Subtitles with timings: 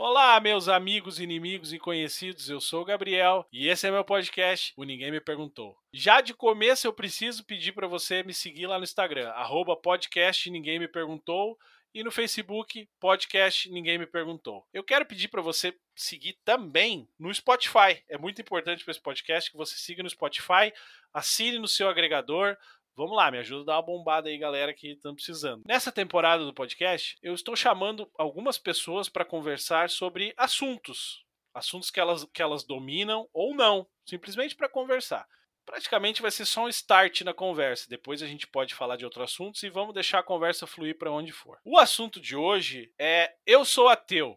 [0.00, 2.48] Olá, meus amigos, inimigos e conhecidos.
[2.48, 5.76] Eu sou o Gabriel e esse é meu podcast, O Ninguém Me Perguntou.
[5.92, 10.48] Já de começo eu preciso pedir para você me seguir lá no Instagram, arroba podcast
[10.52, 11.58] Ninguém Me Perguntou
[11.92, 14.64] e no Facebook, podcast Ninguém Me Perguntou.
[14.72, 18.00] Eu quero pedir para você seguir também no Spotify.
[18.08, 20.72] É muito importante para esse podcast que você siga no Spotify,
[21.12, 22.56] assine no seu agregador,
[22.98, 25.62] Vamos lá, me ajuda a dar uma bombada aí, galera, que estão precisando.
[25.64, 31.24] Nessa temporada do podcast, eu estou chamando algumas pessoas para conversar sobre assuntos.
[31.54, 35.24] Assuntos que elas, que elas dominam ou não, simplesmente para conversar.
[35.64, 37.86] Praticamente vai ser só um start na conversa.
[37.88, 41.12] Depois a gente pode falar de outros assuntos e vamos deixar a conversa fluir para
[41.12, 41.56] onde for.
[41.64, 44.36] O assunto de hoje é Eu sou ateu.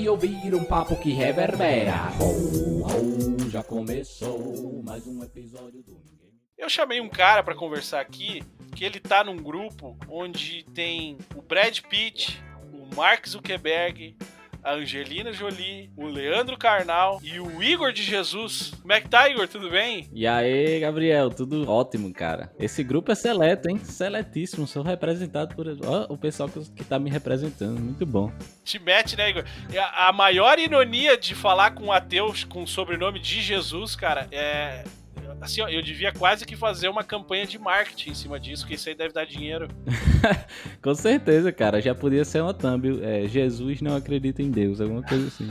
[0.07, 2.11] ouvir um papo que reverbera.
[2.19, 6.31] Ho, ho, já começou mais um episódio do Ninguém.
[6.57, 8.43] Eu chamei um cara para conversar aqui
[8.75, 12.41] que ele tá num grupo onde tem o Brad Pitt,
[12.73, 14.15] o Mark Zuckerberg,
[14.63, 18.73] a Angelina Jolie, o Leandro Carnal e o Igor de Jesus.
[18.81, 19.47] Como é que tá, Igor?
[19.47, 20.09] Tudo bem?
[20.13, 21.29] E aí, Gabriel?
[21.29, 22.51] Tudo ótimo, cara.
[22.59, 23.77] Esse grupo é seleto, hein?
[23.83, 24.67] Seletíssimo.
[24.67, 27.79] Sou representado por ó, o pessoal que tá me representando.
[27.79, 28.31] Muito bom.
[28.63, 29.43] Te mete, né, Igor?
[29.95, 34.83] A maior ironia de falar com ateus com o sobrenome de Jesus, cara, é
[35.41, 38.75] assim, ó, eu devia quase que fazer uma campanha de marketing em cima disso, que
[38.75, 39.67] isso aí deve dar dinheiro.
[40.81, 41.81] Com certeza, cara.
[41.81, 43.01] Já podia ser uma thumb.
[43.03, 45.49] É, Jesus não acredita em Deus, alguma coisa assim.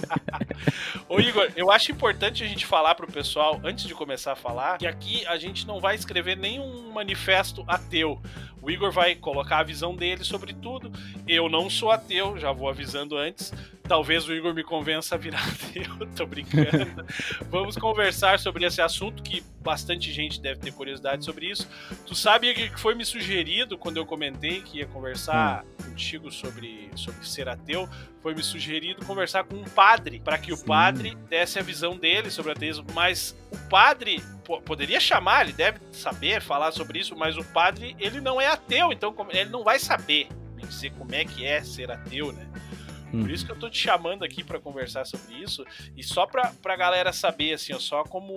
[1.08, 4.78] Ô Igor, eu acho importante a gente falar pro pessoal, antes de começar a falar,
[4.78, 8.20] que aqui a gente não vai escrever nenhum manifesto ateu.
[8.60, 10.92] O Igor vai colocar a visão dele sobre tudo.
[11.26, 13.52] Eu não sou ateu, já vou avisando antes.
[13.82, 17.04] Talvez o Igor me convença a virar ateu, tô brincando.
[17.50, 21.68] Vamos conversar sobre esse assunto que bastante gente deve ter curiosidade sobre isso.
[22.06, 25.90] Tu sabe que foi me sugerido quando eu comentei que ia conversar hum.
[25.90, 27.88] contigo sobre, sobre ser ateu,
[28.22, 30.62] foi me sugerido conversar com um padre para que Sim.
[30.62, 34.22] o padre desse a visão dele sobre ateísmo, mas o padre
[34.64, 38.92] poderia chamar, ele deve saber falar sobre isso, mas o padre ele não é ateu,
[38.92, 40.28] então ele não vai saber
[40.72, 42.46] dizer como é que é ser ateu, né?
[43.20, 45.64] Por isso que eu tô te chamando aqui para conversar sobre isso.
[45.96, 48.34] E só pra, pra galera saber, assim, ó, só como,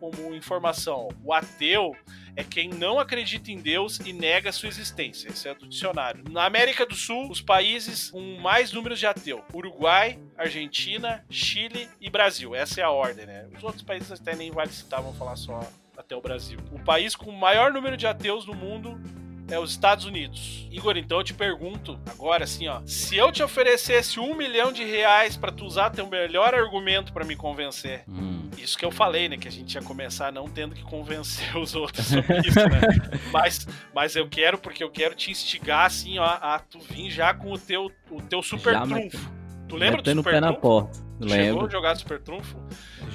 [0.00, 1.94] como informação: o ateu
[2.36, 5.28] é quem não acredita em Deus e nega sua existência.
[5.28, 6.24] Esse é do dicionário.
[6.30, 12.10] Na América do Sul, os países com mais números de ateu: Uruguai, Argentina, Chile e
[12.10, 12.54] Brasil.
[12.54, 13.48] Essa é a ordem, né?
[13.56, 15.60] Os outros países até nem vale citar, vamos falar só
[15.96, 16.58] até o Brasil.
[16.72, 19.00] O país com maior número de ateus no mundo
[19.48, 20.66] é os Estados Unidos.
[20.70, 24.84] Igor, então eu te pergunto agora assim, ó, se eu te oferecesse um milhão de
[24.84, 28.48] reais para tu usar teu melhor argumento para me convencer, hum.
[28.58, 31.74] isso que eu falei, né, que a gente ia começar não tendo que convencer os
[31.74, 32.80] outros sobre isso, né?
[33.32, 37.34] mas, mas eu quero porque eu quero te instigar assim, ó, a tu vir já
[37.34, 39.32] com o teu o teu super já trunfo.
[39.68, 40.52] Tu lembra do super pé trunfo?
[40.52, 41.04] na porta.
[41.20, 41.36] Lembro.
[41.36, 42.56] Chegou a jogar super trunfo?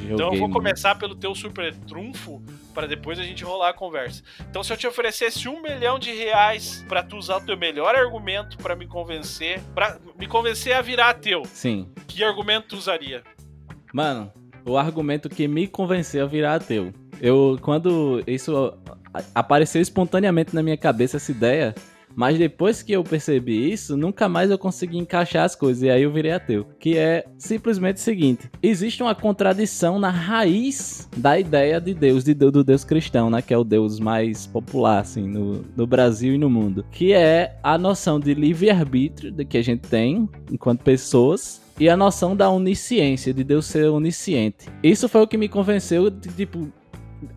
[0.04, 2.42] Então eu vou começar pelo teu super trunfo
[2.74, 4.24] para depois a gente rolar a conversa.
[4.50, 7.96] Então se eu te oferecesse um milhão de reais para tu usar o teu melhor
[7.96, 11.44] argumento para me convencer, para me convencer a virar teu.
[11.46, 11.90] Sim.
[12.08, 13.24] Que argumento tu usaria?
[13.94, 14.32] Mano,
[14.66, 16.94] o argumento que me convenceu a virar ateu.
[17.22, 18.74] Eu quando isso
[19.34, 21.76] apareceu espontaneamente na minha cabeça essa ideia,
[22.20, 25.84] mas depois que eu percebi isso, nunca mais eu consegui encaixar as coisas.
[25.84, 26.68] E aí eu virei ateu.
[26.78, 32.34] Que é simplesmente o seguinte: existe uma contradição na raiz da ideia de Deus, de
[32.34, 33.42] Deus, do Deus cristão, né?
[33.42, 36.86] Que é o Deus mais popular, assim, no, no Brasil e no mundo.
[36.92, 42.36] Que é a noção de livre-arbítrio que a gente tem enquanto pessoas e a noção
[42.36, 44.68] da onisciência, de Deus ser onisciente.
[44.84, 46.68] Isso foi o que me convenceu de, tipo,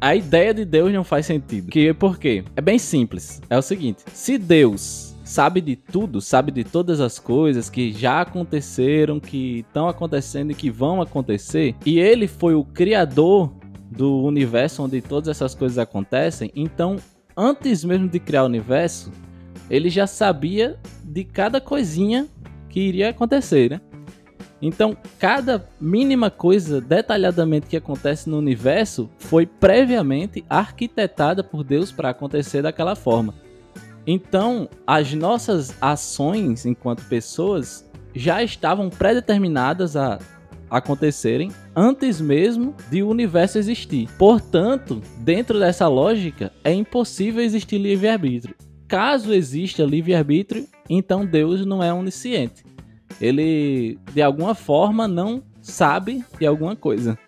[0.00, 1.70] a ideia de Deus não faz sentido.
[1.70, 2.44] Que por quê?
[2.56, 3.40] É bem simples.
[3.48, 8.20] É o seguinte: se Deus sabe de tudo, sabe de todas as coisas que já
[8.20, 13.52] aconteceram, que estão acontecendo e que vão acontecer, e ele foi o criador
[13.90, 16.96] do universo onde todas essas coisas acontecem, então
[17.36, 19.10] antes mesmo de criar o universo,
[19.70, 22.26] ele já sabia de cada coisinha
[22.68, 23.80] que iria acontecer, né?
[24.62, 32.10] Então, cada mínima coisa detalhadamente que acontece no universo foi previamente arquitetada por Deus para
[32.10, 33.34] acontecer daquela forma.
[34.06, 40.20] Então, as nossas ações enquanto pessoas já estavam predeterminadas a
[40.70, 44.08] acontecerem antes mesmo de o universo existir.
[44.16, 48.54] Portanto, dentro dessa lógica, é impossível existir livre-arbítrio.
[48.88, 52.71] Caso exista livre-arbítrio, então Deus não é onisciente.
[53.20, 57.18] Ele, de alguma forma, não sabe de alguma coisa.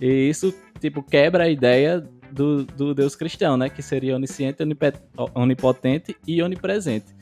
[0.00, 3.68] E isso, tipo, quebra a ideia do, do Deus cristão, né?
[3.68, 4.62] Que seria onisciente,
[5.34, 7.18] onipotente e onipresente.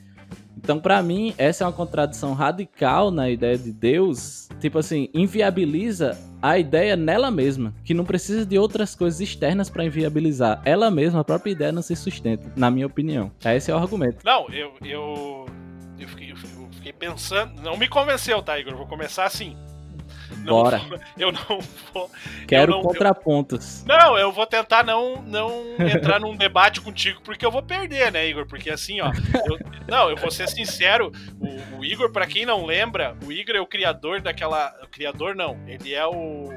[0.57, 4.49] Então, para mim, essa é uma contradição radical na ideia de Deus.
[4.59, 9.85] Tipo assim, inviabiliza a ideia nela mesma, que não precisa de outras coisas externas para
[9.85, 10.61] inviabilizar.
[10.65, 13.31] Ela mesma, a própria ideia, não se sustenta, na minha opinião.
[13.45, 14.25] Esse é o argumento.
[14.25, 15.45] Não, eu, eu,
[15.99, 16.26] eu fiquei
[16.97, 17.61] pensando.
[17.61, 18.75] Não me convenceu, tá, Igor?
[18.75, 19.55] vou começar assim.
[20.45, 20.77] Bora.
[20.79, 21.59] Vou, eu não
[21.93, 22.11] vou.
[22.47, 23.83] Quero não, contrapontos.
[23.87, 28.11] Eu, não, eu vou tentar não, não entrar num debate contigo, porque eu vou perder,
[28.11, 28.45] né, Igor?
[28.47, 29.11] Porque assim, ó.
[29.45, 31.11] Eu, não, eu vou ser sincero.
[31.39, 34.73] O, o Igor, para quem não lembra, o Igor é o criador daquela.
[34.83, 36.49] O criador não, ele é o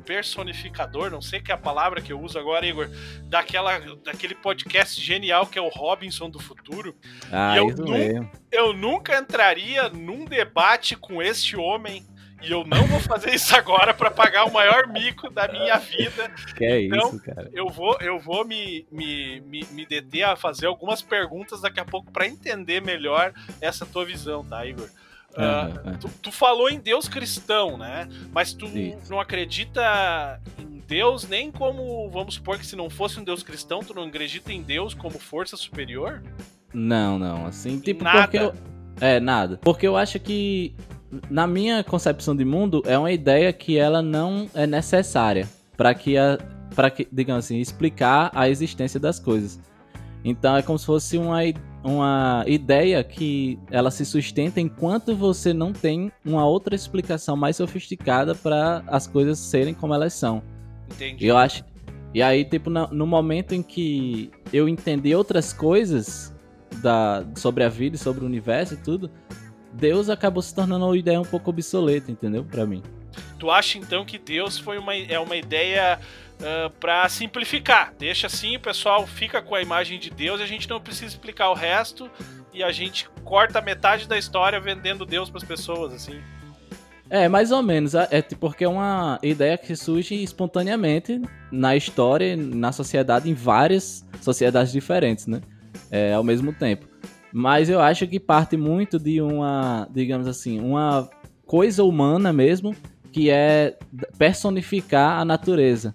[0.00, 2.88] personificador, não sei que é a palavra que eu uso agora, Igor,
[3.24, 6.94] daquela, daquele podcast genial que é o Robinson do Futuro.
[7.30, 8.30] Ah, eu, isso nu mesmo.
[8.50, 12.04] eu nunca entraria num debate com este homem
[12.42, 16.30] e eu não vou fazer isso agora para pagar o maior mico da minha vida.
[16.56, 17.50] Que é então, isso, cara.
[17.52, 21.84] Eu vou, eu vou me, me, me, me deter a fazer algumas perguntas daqui a
[21.84, 24.88] pouco para entender melhor essa tua visão, tá, Igor?
[25.30, 28.08] Uh, tu, tu, falou em Deus cristão, né?
[28.32, 28.66] Mas tu
[29.08, 33.80] não acredita em Deus nem como, vamos supor que se não fosse um Deus cristão,
[33.80, 36.22] tu não acredita em Deus como força superior?
[36.74, 37.46] Não, não.
[37.46, 38.22] Assim, tipo, nada.
[38.22, 38.54] porque eu...
[39.00, 39.58] É, nada.
[39.62, 40.74] Porque eu acho que
[41.28, 46.16] na minha concepção de mundo, é uma ideia que ela não é necessária para que
[46.16, 46.38] a
[46.74, 49.58] para que, digamos assim, explicar a existência das coisas.
[50.24, 51.40] Então é como se fosse uma,
[51.82, 58.34] uma ideia que ela se sustenta enquanto você não tem uma outra explicação mais sofisticada
[58.34, 60.42] para as coisas serem como elas são.
[60.90, 61.26] Entendi.
[61.26, 61.64] Eu acho.
[62.12, 66.34] E aí, tipo, no, momento em que eu entendi outras coisas
[66.82, 69.10] da, sobre a vida, sobre o universo e tudo,
[69.72, 72.44] Deus acabou se tornando uma ideia um pouco obsoleta, entendeu?
[72.44, 72.82] Para mim.
[73.38, 76.00] Tu acha então que Deus foi uma, é uma ideia
[76.40, 77.94] uh, para simplificar?
[77.98, 81.06] Deixa assim, o pessoal fica com a imagem de Deus e a gente não precisa
[81.06, 82.10] explicar o resto
[82.52, 86.20] e a gente corta metade da história vendendo Deus para as pessoas, assim.
[87.08, 87.94] É, mais ou menos.
[87.94, 91.20] É porque é uma ideia que surge espontaneamente
[91.50, 95.40] na história, na sociedade, em várias sociedades diferentes, né?
[95.90, 96.86] É, ao mesmo tempo.
[97.32, 101.08] Mas eu acho que parte muito de uma, digamos assim, uma
[101.44, 102.74] coisa humana mesmo,
[103.12, 103.76] que é
[104.16, 105.94] personificar a natureza.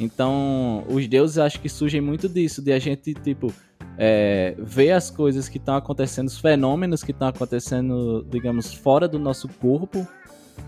[0.00, 3.52] Então, os deuses acho que surgem muito disso, de a gente, tipo,
[3.96, 9.18] é, ver as coisas que estão acontecendo, os fenômenos que estão acontecendo, digamos, fora do
[9.18, 10.06] nosso corpo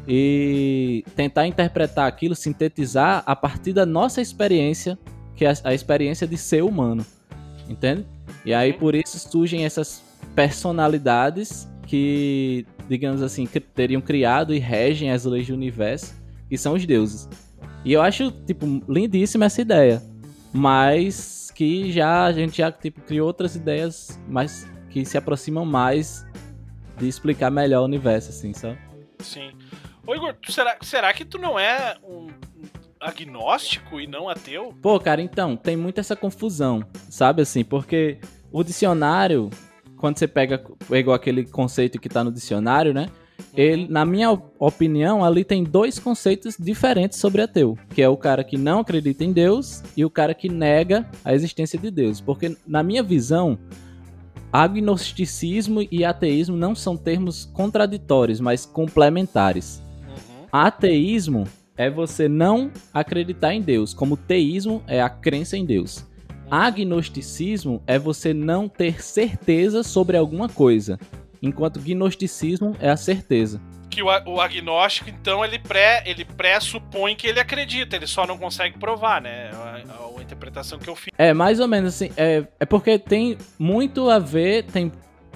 [0.07, 4.99] e tentar interpretar aquilo, sintetizar a partir da nossa experiência,
[5.35, 7.05] que é a experiência de ser humano.
[7.69, 8.07] Entende?
[8.45, 10.03] E aí por isso surgem essas
[10.35, 16.15] personalidades que, digamos assim, teriam criado e regem as leis do universo,
[16.49, 17.29] que são os deuses.
[17.87, 20.03] E eu acho, tipo, lindíssima essa ideia.
[20.53, 26.27] Mas que já a gente já tipo, criou outras ideias mais que se aproximam mais
[26.99, 28.77] de explicar melhor o universo, assim, sabe?
[29.21, 29.53] Sim.
[30.05, 32.27] Ô Igor, será, será que tu não é um
[33.01, 34.75] agnóstico e não ateu?
[34.83, 37.63] Pô, cara, então, tem muito essa confusão, sabe assim?
[37.63, 38.19] Porque
[38.51, 39.49] o dicionário,
[39.97, 43.07] quando você pega pegou aquele conceito que está no dicionário, né?
[43.55, 48.45] Ele, na minha opinião, ali tem dois conceitos diferentes sobre ateu, que é o cara
[48.45, 52.21] que não acredita em Deus e o cara que nega a existência de Deus.
[52.21, 53.59] Porque na minha visão,
[54.53, 59.83] agnosticismo e ateísmo não são termos contraditórios, mas complementares.
[60.07, 60.47] Uhum.
[60.53, 61.45] Ateísmo
[61.77, 66.05] é você não acreditar em Deus, como teísmo é a crença em Deus.
[66.51, 70.99] Agnosticismo é você não ter certeza sobre alguma coisa,
[71.47, 73.61] enquanto gnosticismo é a certeza.
[73.89, 78.37] Que o, o agnóstico, então, ele pré, ele pressupõe que ele acredita, ele só não
[78.37, 79.51] consegue provar, né?
[79.53, 81.13] A, a, a interpretação que eu fiz.
[81.17, 82.11] É, mais ou menos assim.
[82.17, 84.93] É, é porque tem muito a ver, tem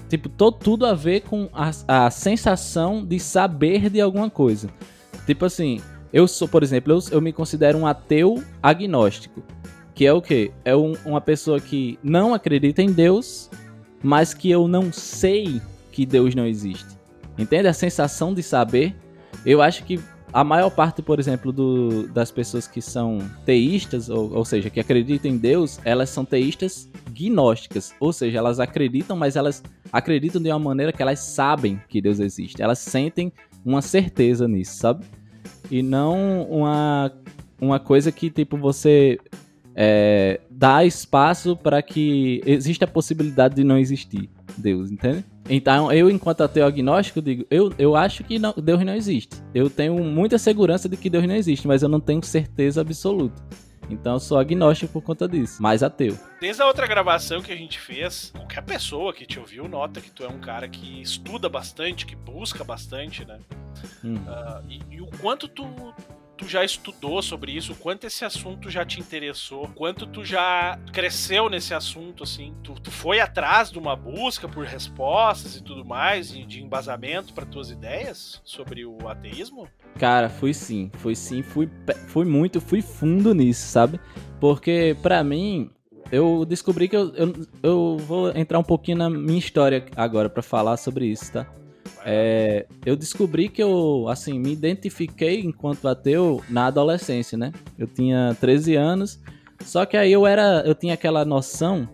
[0.08, 4.68] tipo, todo, tudo a ver com a, a sensação de saber de alguma coisa.
[5.24, 5.80] Tipo assim,
[6.12, 9.42] eu sou, por exemplo, eu, eu me considero um ateu agnóstico.
[9.94, 10.50] Que é o quê?
[10.64, 13.50] É um, uma pessoa que não acredita em Deus,
[14.02, 15.60] mas que eu não sei
[15.90, 16.98] que Deus não existe.
[17.38, 17.68] Entende?
[17.68, 18.94] A sensação de saber.
[19.44, 19.98] Eu acho que
[20.32, 24.78] a maior parte, por exemplo, do, das pessoas que são teístas, ou, ou seja, que
[24.78, 27.92] acreditam em Deus, elas são teístas gnósticas.
[27.98, 32.20] Ou seja, elas acreditam, mas elas acreditam de uma maneira que elas sabem que Deus
[32.20, 32.62] existe.
[32.62, 33.32] Elas sentem
[33.64, 35.04] uma certeza nisso, sabe?
[35.70, 37.12] E não uma,
[37.60, 39.18] uma coisa que, tipo, você
[39.74, 45.24] é, dá espaço para que exista a possibilidade de não existir Deus, entende?
[45.48, 49.36] Então, eu, enquanto ateu agnóstico, digo, eu, eu acho que não, Deus não existe.
[49.54, 53.42] Eu tenho muita segurança de que Deus não existe, mas eu não tenho certeza absoluta.
[53.90, 56.16] Então eu sou agnóstico por conta disso, mas ateu.
[56.40, 60.10] Desde a outra gravação que a gente fez, qualquer pessoa que te ouviu nota que
[60.10, 63.40] tu é um cara que estuda bastante, que busca bastante, né?
[64.04, 64.16] Hum.
[64.16, 65.64] Uh, e, e, o quanto tu,
[66.40, 71.50] tu já estudou sobre isso, quanto esse assunto já te interessou, quanto tu já cresceu
[71.50, 72.54] nesse assunto, assim.
[72.62, 77.34] Tu, tu foi atrás de uma busca por respostas e tudo mais, e de embasamento
[77.34, 79.68] para tuas ideias sobre o ateísmo?
[79.98, 81.68] Cara, fui sim, fui sim, fui,
[82.08, 84.00] fui muito, fui fundo nisso, sabe?
[84.40, 85.70] Porque para mim,
[86.10, 90.42] eu descobri que eu, eu, eu, vou entrar um pouquinho na minha história agora para
[90.42, 91.46] falar sobre isso, tá?
[92.04, 97.52] É, eu descobri que eu, assim, me identifiquei enquanto ateu na adolescência, né?
[97.78, 99.20] Eu tinha 13 anos,
[99.64, 101.88] só que aí eu era, eu tinha aquela noção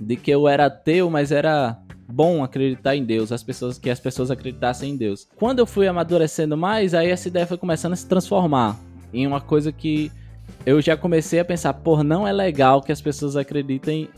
[0.00, 4.00] de que eu era ateu, mas era bom acreditar em Deus, as pessoas que as
[4.00, 5.26] pessoas acreditassem em Deus.
[5.36, 8.78] Quando eu fui amadurecendo mais, aí essa ideia foi começando a se transformar
[9.12, 10.10] em uma coisa que
[10.64, 14.08] eu já comecei a pensar, por não é legal que as pessoas acreditem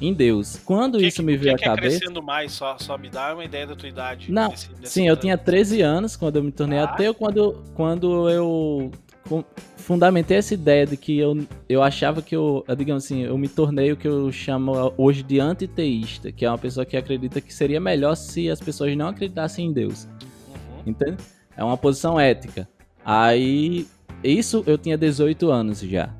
[0.00, 0.60] em Deus.
[0.64, 1.98] Quando que, isso me veio à cabeça.
[1.98, 4.30] crescendo mais, só, só me dá uma ideia da tua idade.
[4.30, 6.84] Não, nesse, nesse sim, eu tinha 13 anos quando eu me tornei ah.
[6.84, 8.92] ateu, quando, quando eu
[9.76, 13.92] fundamentei essa ideia de que eu, eu achava que eu, digamos assim, eu me tornei
[13.92, 17.80] o que eu chamo hoje de antiteísta, que é uma pessoa que acredita que seria
[17.80, 20.04] melhor se as pessoas não acreditassem em Deus.
[20.04, 20.82] Uhum.
[20.86, 21.16] Entende?
[21.56, 22.68] É uma posição ética.
[23.04, 23.86] Aí,
[24.22, 26.14] isso eu tinha 18 anos já.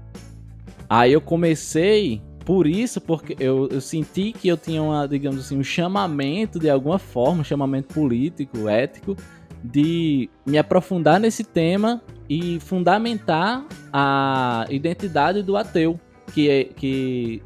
[0.88, 5.58] Aí eu comecei por isso, porque eu, eu, senti que eu tinha uma, digamos assim,
[5.58, 9.14] um chamamento de alguma forma, um chamamento político, ético,
[9.62, 16.00] de me aprofundar nesse tema e fundamentar a identidade do ateu,
[16.32, 17.42] que é que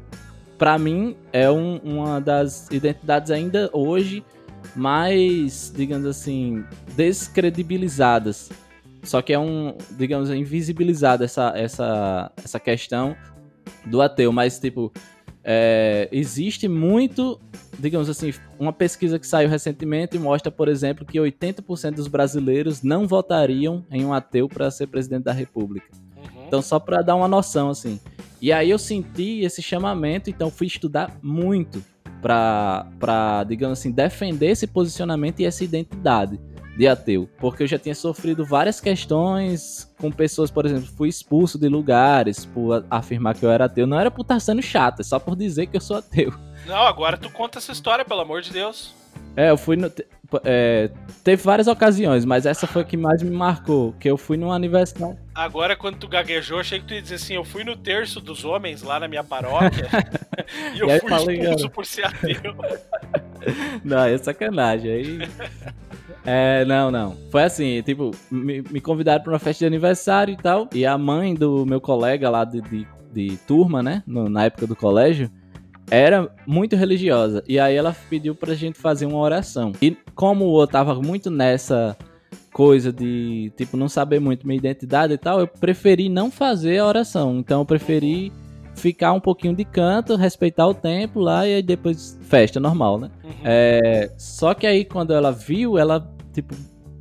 [0.57, 4.23] para mim é um, uma das identidades ainda hoje
[4.73, 6.63] mais, digamos assim,
[6.95, 8.49] descredibilizadas.
[9.03, 13.17] Só que é um, digamos, invisibilizada essa, essa, essa questão
[13.85, 14.91] do ateu, mas tipo,
[15.43, 17.39] é, existe muito,
[17.77, 23.07] digamos assim, uma pesquisa que saiu recentemente mostra, por exemplo, que 80% dos brasileiros não
[23.07, 25.87] votariam em um ateu para ser presidente da República.
[26.15, 26.45] Uhum.
[26.47, 27.99] Então, só para dar uma noção, assim.
[28.41, 31.83] E aí eu senti esse chamamento, então fui estudar muito
[32.21, 36.39] para, digamos assim, defender esse posicionamento e essa identidade
[36.75, 41.57] de ateu, porque eu já tinha sofrido várias questões com pessoas, por exemplo, fui expulso
[41.57, 43.85] de lugares por afirmar que eu era ateu.
[43.85, 46.33] Não era por estar sendo chato, é só por dizer que eu sou ateu.
[46.65, 48.93] Não, agora tu conta essa história, pelo amor de Deus.
[49.35, 49.91] É, eu fui no.
[50.43, 50.89] É,
[51.23, 53.93] teve várias ocasiões, mas essa foi a que mais me marcou.
[53.93, 55.17] Que eu fui num aniversário.
[55.33, 58.45] Agora, quando tu gaguejou, achei que tu ia dizer assim: eu fui no terço dos
[58.45, 59.89] homens lá na minha paróquia
[60.73, 62.55] e eu e fui falei, expulso por ser ateu.
[63.83, 64.91] Não, é sacanagem.
[64.91, 65.19] Aí.
[66.25, 67.15] É, não, não.
[67.29, 70.69] Foi assim, tipo, me, me convidaram para uma festa de aniversário e tal.
[70.73, 74.03] E a mãe do meu colega lá de, de, de turma, né?
[74.07, 75.29] No, na época do colégio,
[75.91, 77.43] era muito religiosa.
[77.47, 79.73] E aí ela pediu pra gente fazer uma oração.
[79.81, 81.97] E como eu tava muito nessa
[82.51, 86.87] coisa de, tipo, não saber muito minha identidade e tal, eu preferi não fazer a
[86.87, 87.39] oração.
[87.39, 88.31] Então eu preferi
[88.75, 93.11] ficar um pouquinho de canto, respeitar o tempo lá e aí depois festa normal, né?
[93.23, 93.31] Uhum.
[93.43, 96.55] É, só que aí quando ela viu, ela tipo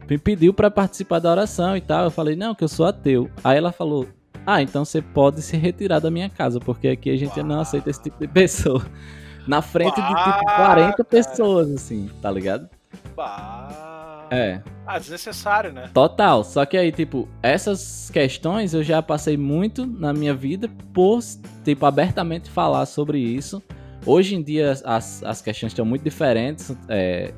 [0.09, 2.05] me pediu para participar da oração e tal.
[2.05, 3.31] Eu falei: "Não, que eu sou ateu".
[3.43, 4.07] Aí ela falou:
[4.47, 7.91] "Ah, então você pode se retirar da minha casa, porque aqui a gente não aceita
[7.91, 8.85] esse tipo de pessoa".
[9.47, 12.69] Na frente de tipo 40 pessoas assim, tá ligado?
[13.17, 14.02] Bah.
[14.33, 14.63] É.
[14.87, 15.91] Ah, desnecessário, né?
[15.93, 16.43] Total.
[16.43, 21.21] Só que aí, tipo, essas questões eu já passei muito na minha vida por,
[21.63, 23.63] tipo, abertamente falar sobre isso.
[24.07, 26.75] Hoje em dia as, as questões estão muito diferentes.
[26.89, 27.35] É,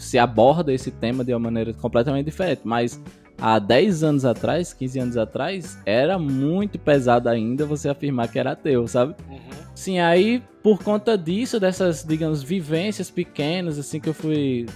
[0.00, 2.62] se aborda esse tema de uma maneira completamente diferente.
[2.64, 3.00] Mas
[3.40, 8.52] há 10 anos atrás, 15 anos atrás, era muito pesado ainda você afirmar que era
[8.52, 9.14] ateu, sabe?
[9.28, 9.38] Uhum.
[9.74, 14.66] Sim, aí por conta disso, dessas, digamos, vivências pequenas, assim, que eu fui.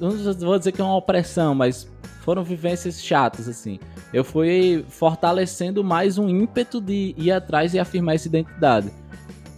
[0.00, 1.86] Não vou dizer que é uma opressão, mas
[2.22, 3.78] foram vivências chatas, assim.
[4.12, 8.90] Eu fui fortalecendo mais um ímpeto de ir atrás e afirmar essa identidade.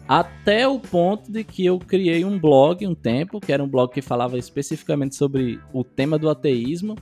[0.09, 3.93] Até o ponto de que eu criei um blog um tempo, que era um blog
[3.93, 6.97] que falava especificamente sobre o tema do ateísmo,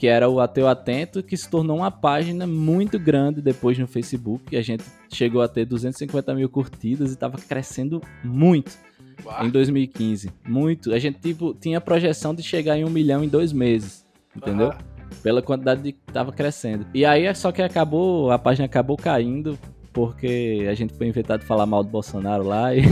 [0.00, 4.56] que era o Ateu Atento, que se tornou uma página muito grande depois no Facebook.
[4.56, 8.78] A gente chegou a ter 250 mil curtidas e estava crescendo muito
[9.22, 10.32] Bah, em 2015.
[10.48, 10.94] Muito.
[10.94, 14.06] A gente tipo, tinha projeção de chegar em um milhão em dois meses.
[14.34, 14.68] Entendeu?
[14.68, 14.78] aham.
[15.22, 16.86] Pela quantidade de que tava crescendo.
[16.94, 19.58] E aí é só que acabou, a página acabou caindo.
[19.92, 22.84] Porque a gente foi inventado de falar mal do Bolsonaro lá e.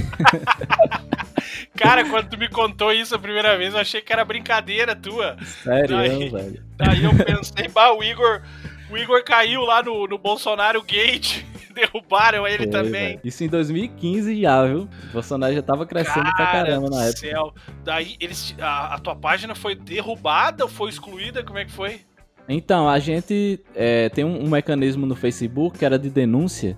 [1.74, 5.38] Cara, quando tu me contou isso a primeira vez, eu achei que era brincadeira tua.
[5.62, 5.96] Sério,
[6.30, 6.67] velho.
[6.78, 8.42] Aí eu pensei, bah, o Igor,
[8.90, 11.44] o Igor caiu lá no, no Bolsonaro Gate.
[11.74, 12.90] Derrubaram ele Foi, também.
[12.90, 13.20] velho.
[13.22, 14.88] Isso em 2015 já, viu?
[15.10, 17.18] O Bolsonaro já tava crescendo pra caramba na época.
[17.18, 17.54] céu.
[17.84, 21.44] Daí eles, a, a tua página foi derrubada ou foi excluída?
[21.44, 22.00] Como é que foi?
[22.48, 26.76] Então, a gente é, tem um, um mecanismo no Facebook que era de denúncia,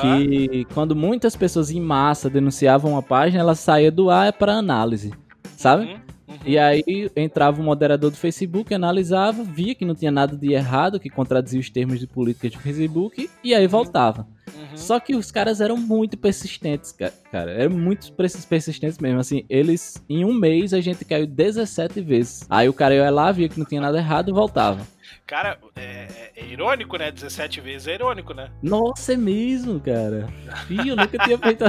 [0.00, 5.12] que quando muitas pessoas em massa denunciavam uma página, ela saía do ar para análise,
[5.56, 5.86] sabe?
[5.86, 6.36] Uhum, uhum.
[6.44, 11.00] E aí entrava o moderador do Facebook, analisava, via que não tinha nada de errado,
[11.00, 14.26] que contradizia os termos de política do Facebook, e aí voltava.
[14.54, 14.76] Uhum.
[14.76, 17.50] Só que os caras eram muito persistentes, ca- cara.
[17.52, 19.20] Eram muito persi- persistentes mesmo.
[19.20, 22.46] Assim, eles, em um mês, a gente caiu 17 vezes.
[22.48, 24.86] Aí o cara ia lá, via que não tinha nada errado e voltava.
[25.26, 27.10] Cara, é, é irônico, né?
[27.10, 28.48] 17 vezes é irônico, né?
[28.62, 30.28] Nossa, é mesmo, cara.
[30.70, 31.64] Ih, eu nunca tinha feito.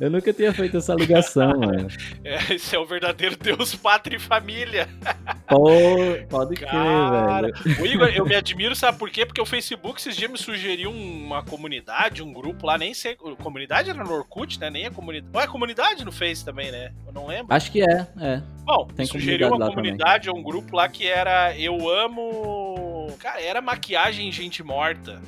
[0.00, 1.88] Eu nunca tinha feito essa ligação, mano.
[2.24, 4.88] É, esse é o verdadeiro Deus, pátria e família.
[5.46, 5.66] Pô,
[6.28, 7.82] pode crer, Cara, velho.
[7.82, 9.26] o Igor, eu me admiro, sabe por quê?
[9.26, 13.14] Porque o Facebook esses dias me sugeriu uma comunidade, um grupo lá, nem sei.
[13.14, 14.70] Comunidade era no Orkut, né?
[14.70, 15.30] Nem a comunidade.
[15.34, 16.92] Ou é comunidade no Face também, né?
[17.06, 17.54] Eu não lembro.
[17.54, 18.42] Acho que é, é.
[18.64, 23.08] Bom, Tem sugeriu comunidade uma comunidade, um grupo lá que era Eu Amo.
[23.18, 25.20] Cara, era maquiagem em gente morta.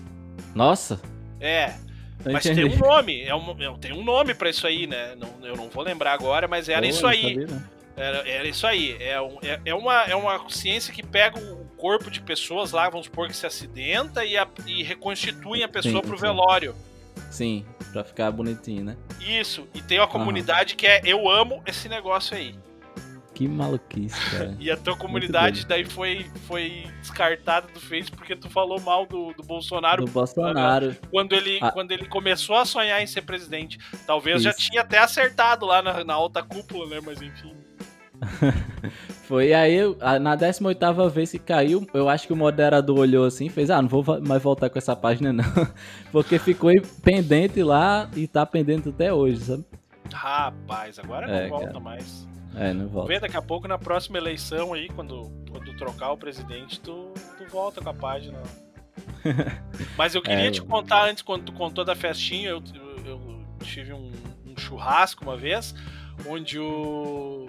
[0.55, 0.99] Nossa.
[1.39, 1.75] É,
[2.31, 2.77] mas tem entendi.
[2.77, 3.23] um nome.
[3.23, 5.15] É um, é- tem um nome pra isso aí, né?
[5.17, 7.35] Não, eu não vou lembrar agora, mas era isso aí.
[7.47, 7.63] sabia.
[7.97, 8.97] Era, era isso aí.
[9.01, 12.89] É, um- é, é uma, é uma ciência que pega o corpo de pessoas lá,
[12.89, 16.23] vamos supor que se acidenta e, a- e reconstituem a pessoa Sim, pro sim.
[16.23, 16.75] velório.
[17.31, 18.97] Sim, pra ficar bonitinho, né?
[19.21, 19.67] Isso.
[19.75, 22.55] E tem uma comunidade que é Eu Amo esse negócio aí.
[23.43, 24.57] Que maluquice, cara.
[24.61, 29.33] E a tua comunidade daí foi, foi descartada do Face porque tu falou mal do,
[29.35, 30.97] do Bolsonaro Do Bolsonaro.
[31.11, 31.71] quando ele, Ah.
[31.73, 33.79] quando ele começou a sonhar em ser presidente.
[34.07, 34.61] Talvez já Isso.
[34.61, 37.01] tinha até acertado lá na, na alta cúpula, né?
[37.05, 37.53] Mas enfim.
[39.25, 43.25] Foi aí, eu- a- na 18ª vez que caiu, eu acho que o moderador olhou
[43.25, 45.45] assim e fez, ah, não vou mais voltar com essa página não.
[46.13, 46.71] Porque ficou
[47.03, 49.65] pendente lá e tá pendente até hoje, sabe?
[50.13, 51.81] Rapaz, agora não É, volta cara.
[51.81, 52.29] mais.
[52.57, 53.09] É, não volta.
[53.09, 57.47] ver daqui a pouco na próxima eleição aí, quando, quando trocar o presidente, tu, tu
[57.51, 58.39] volta com a página.
[59.97, 63.45] Mas eu queria É, te contar antes, quando tu contou da festinha, eu, eu- eu
[63.65, 64.11] tive um,
[64.47, 65.75] um churrasco uma vez,
[66.27, 67.47] onde o,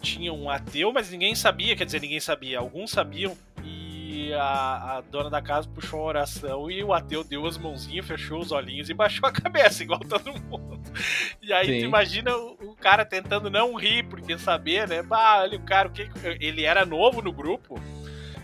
[0.00, 5.00] tinha um ateu, mas ninguém sabia, quer dizer, ninguém sabia, alguns sabiam, e a, a
[5.02, 8.90] dona da casa puxou uma oração e o ateu deu as mãozinhas, fechou os olhinhos
[8.90, 10.71] e baixou a cabeça, igual todo mundo.
[11.42, 11.84] E aí tu Sim.
[11.86, 15.02] imagina o, o cara tentando não rir, porque saber, né?
[15.02, 16.08] Bah, olha o cara, o que-
[16.40, 17.80] ele era novo no grupo.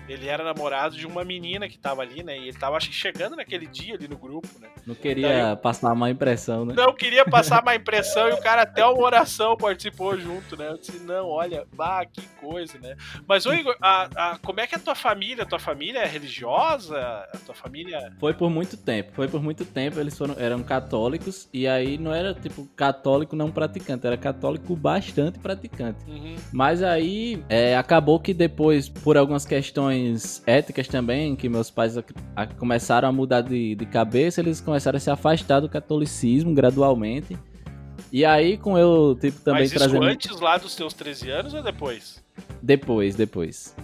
[0.08, 2.36] Ele era namorado de uma menina que tava ali, né?
[2.38, 4.68] E ele tava acho que chegando naquele dia ali no grupo, né?
[4.86, 6.74] Não queria passar má impressão, né?
[6.76, 10.68] Não queria passar má impressão e o cara até uma oração participou junto, né?
[10.68, 12.96] Eu disse, não, olha, bah, que coisa, né?
[13.26, 15.42] Mas, ô Igor, a, a- como é que é a tua família?
[15.44, 16.98] A tua família é religiosa?
[16.98, 18.12] A tua família.
[18.18, 22.14] Foi por muito tempo, foi por muito tempo, eles foram, eram católicos, e aí não
[22.14, 25.98] era tipo católico não praticante, era católico bastante praticante.
[26.08, 26.36] Uhum.
[26.52, 29.97] Mas aí é, acabou que depois, por algumas questões
[30.46, 32.04] éticas também, que meus pais a-
[32.36, 37.36] a- começaram a mudar de, de cabeça, eles começaram a se afastar do catolicismo gradualmente.
[38.12, 40.04] E aí, com eu, tipo, também Mas isso trazendo.
[40.04, 42.22] antes lá dos teus 13 anos ou depois?
[42.62, 43.74] Depois, depois.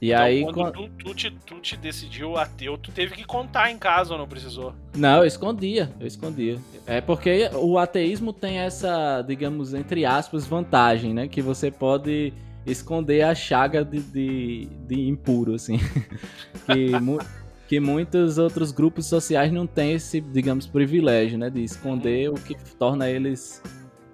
[0.00, 0.42] E Então, aí.
[0.42, 4.12] quando quan- tu, tu te, tu te decidiu ateu, tu teve que contar em casa
[4.12, 4.74] ou não precisou?
[4.96, 6.58] Não, eu escondia, eu escondia.
[6.86, 11.28] É porque o ateísmo tem essa, digamos, entre aspas, vantagem, né?
[11.28, 12.32] Que você pode
[12.66, 15.78] esconder a chaga de, de, de impuro, assim.
[16.66, 17.20] que, mu-
[17.68, 21.50] que muitos outros grupos sociais não têm esse, digamos, privilégio, né?
[21.50, 23.62] De esconder o que torna eles,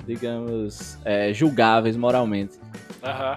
[0.06, 2.58] digamos, é, julgáveis moralmente.
[3.02, 3.36] Aham.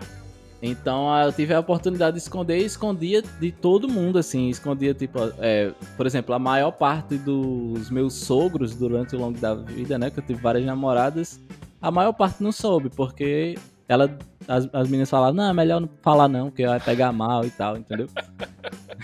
[0.63, 4.47] Então eu tive a oportunidade de esconder e escondia de todo mundo, assim.
[4.47, 9.55] Escondia, tipo, é, por exemplo, a maior parte dos meus sogros durante o longo da
[9.55, 10.11] vida, né?
[10.11, 11.39] Que eu tive várias namoradas,
[11.81, 13.57] a maior parte não soube, porque
[13.89, 14.15] ela,
[14.51, 17.49] as, as meninas falavam, não, é melhor não falar não, porque vai pegar mal e
[17.49, 18.09] tal, entendeu?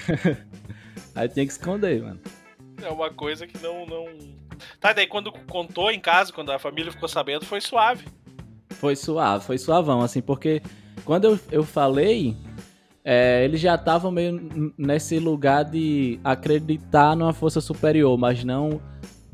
[1.16, 2.20] Aí tinha que esconder, mano.
[2.82, 4.06] É uma coisa que não, não.
[4.80, 8.06] Tá, daí quando contou em casa, quando a família ficou sabendo, foi suave.
[8.72, 10.62] Foi suave, foi suavão, assim, porque
[11.06, 12.36] quando eu, eu falei,
[13.04, 18.82] é, eles já estavam meio nesse lugar de acreditar numa força superior, mas não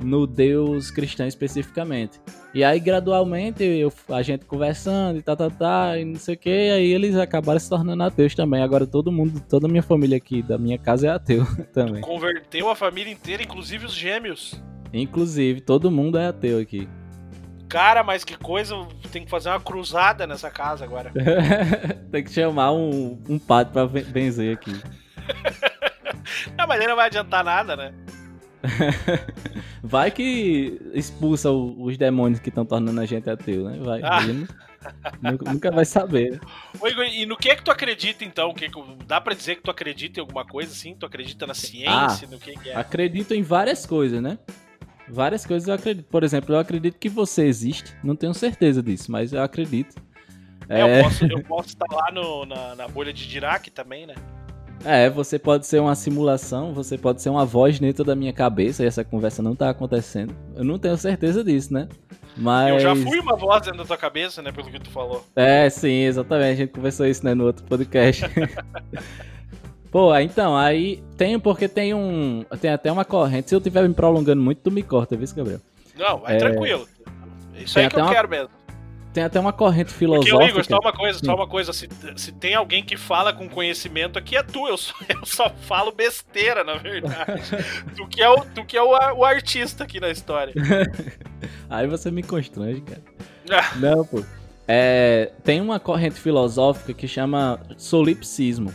[0.03, 2.19] no Deus cristão especificamente.
[2.53, 6.37] E aí, gradualmente, eu- a gente conversando e tá, tá, tá, e não sei o
[6.37, 8.61] que, aí eles acabaram se tornando ateus também.
[8.61, 12.01] Agora todo mundo, toda a minha família aqui da minha casa é ateu também.
[12.01, 14.61] Converteu a família inteira, inclusive os gêmeos.
[14.93, 16.87] Inclusive, todo mundo é ateu aqui.
[17.67, 18.75] Cara, mas que coisa,
[19.11, 21.11] tem que fazer uma cruzada nessa casa agora.
[22.11, 24.73] Tem que chamar um, um padre pra ben- benzer aqui.
[26.55, 27.93] Não, mas aí não vai adiantar nada, né?
[29.84, 33.78] Vai que expulsa o- os demônios que estão tornando a gente ateu, né?
[33.84, 34.02] Vai.
[34.04, 34.21] Ah.
[35.21, 36.39] nunca, nunca vai saber.
[36.80, 38.54] Ô, Igor, e no que é que tu acredita então?
[38.54, 40.95] Que que- dá pra dizer que tu acredita em alguma coisa assim?
[40.95, 42.28] Tu acredita na ciência?
[42.30, 42.76] No que, que é?
[42.76, 44.38] Acredito em várias coisas, né?
[45.08, 46.06] Várias coisas eu acredito.
[46.08, 47.93] Por exemplo, eu acredito que você existe.
[48.04, 49.95] Não tenho certeza disso, mas eu acredito.
[50.69, 54.06] É, É, eu, posso, eu posso estar lá no- na, na bolha de Dirac também,
[54.08, 54.15] né?
[54.86, 58.83] É, você pode ser uma simulação, você pode ser uma voz dentro da minha cabeça
[58.83, 60.36] e essa conversa não tá acontecendo.
[60.55, 61.88] Eu não tenho certeza disso, né?
[62.36, 62.73] Mas.
[62.73, 64.51] Eu já fui uma voz dentro da tua cabeça, né?
[64.51, 65.23] Pelo que tu falou.
[65.36, 66.51] É, sim, exatamente.
[66.51, 68.23] A gente conversou isso, né, no outro podcast.
[69.91, 72.43] Pô, então, aí tem porque tem um.
[72.59, 73.49] Tem até uma corrente.
[73.49, 75.59] Se eu estiver me prolongando muito, tu me corta, viu, Gabriel?
[75.95, 76.38] Não, vai É.
[76.39, 76.88] tranquilo.
[77.55, 78.49] Isso Tem aí que eu uma quero mesmo.
[79.13, 80.38] Tem até uma corrente Porque, filosófica.
[80.38, 81.26] ô, Igor, só uma coisa, Sim.
[81.28, 81.71] só uma coisa.
[81.71, 84.67] Se, se tem alguém que fala com conhecimento aqui, é tu.
[84.67, 87.41] Eu só, eu só falo besteira, na verdade.
[87.95, 90.54] tu que é, o, tu que é o, o artista aqui na história.
[91.69, 93.02] Aí você me constrange, cara.
[93.52, 94.23] Ah, Não, pô.
[94.67, 98.73] É, tem uma corrente filosófica que chama solipsismo,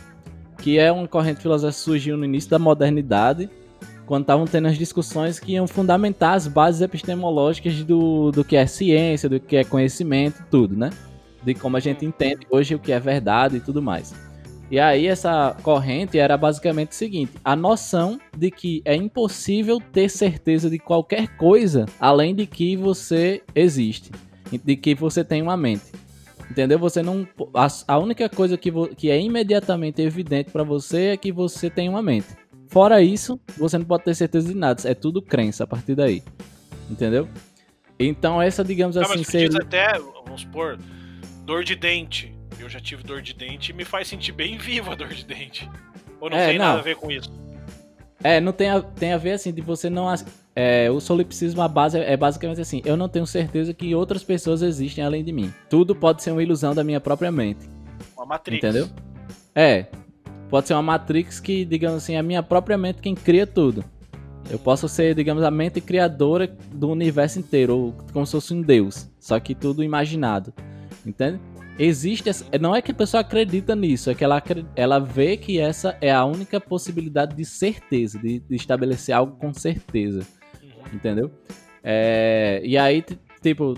[0.59, 3.49] que é uma corrente filosófica que surgiu no início da modernidade,
[4.09, 8.65] quando estavam tendo as discussões que iam fundamentar as bases epistemológicas do, do que é
[8.65, 10.89] ciência, do que é conhecimento, tudo, né?
[11.43, 14.11] De como a gente entende hoje o que é verdade e tudo mais.
[14.71, 20.09] E aí essa corrente era basicamente o seguinte: a noção de que é impossível ter
[20.09, 24.09] certeza de qualquer coisa além de que você existe,
[24.65, 25.85] de que você tem uma mente.
[26.49, 26.79] Entendeu?
[26.79, 31.17] Você não a, a única coisa que, vo- que é imediatamente evidente pra você é
[31.17, 32.48] que você tem uma mente.
[32.69, 34.87] Fora isso, você não pode ter certeza de nada.
[34.87, 36.23] É tudo crença a partir daí.
[36.89, 37.27] Entendeu?
[37.99, 39.57] Então essa, digamos não, assim, mas seria...
[39.59, 40.77] até, vamos supor,
[41.43, 42.33] dor de dente.
[42.59, 45.25] Eu já tive dor de dente e me faz sentir bem vivo a dor de
[45.25, 45.69] dente.
[46.21, 46.65] Ou não É, tem não.
[46.65, 47.31] nada a ver com isso?
[48.23, 50.13] É, não tem a, tem a ver assim, de você não.
[50.55, 54.61] É, o solipsismo, a base é basicamente assim: eu não tenho certeza que outras pessoas
[54.61, 55.53] existem além de mim.
[55.69, 57.69] Tudo pode ser uma ilusão da minha própria mente.
[58.15, 58.63] Uma Matrix.
[58.63, 58.89] Entendeu?
[59.55, 59.85] É.
[60.49, 63.83] Pode ser uma Matrix que, digamos assim, é a minha própria mente quem cria tudo.
[64.49, 68.61] Eu posso ser, digamos, a mente criadora do universo inteiro, ou como se fosse um
[68.61, 69.07] deus.
[69.19, 70.51] Só que tudo imaginado.
[71.05, 71.39] Entende?
[71.77, 72.45] Existe essa...
[72.59, 74.41] Não é que a pessoa acredita nisso, é que ela,
[74.75, 79.53] ela vê que essa é a única possibilidade de certeza, de, de estabelecer algo com
[79.53, 80.25] certeza.
[80.61, 80.69] Uhum.
[80.93, 81.31] Entendeu?
[81.83, 83.05] É, e aí,
[83.41, 83.75] tipo,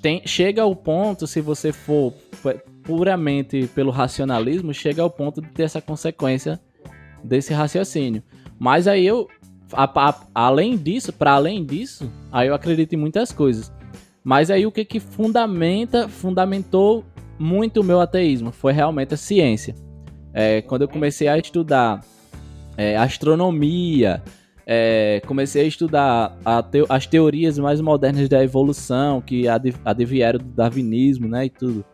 [0.00, 2.14] tem- chega ao ponto, se você for
[2.86, 6.60] puramente pelo racionalismo, chega ao ponto de ter essa consequência
[7.22, 8.22] desse raciocínio.
[8.58, 9.26] Mas aí eu,
[9.72, 13.72] a- a- além disso, para além disso, aí eu acredito em muitas coisas.
[14.22, 17.04] Mas aí o que que fundamenta, fundamentou
[17.38, 19.74] muito o meu ateísmo foi realmente a ciência.
[20.32, 22.00] É, quando eu comecei a estudar
[22.78, 24.22] é, astronomia,
[24.66, 29.44] é, comecei a estudar a teo- as teorias mais modernas da evolução, que
[29.84, 31.84] advieram do darwinismo, né, e tudo.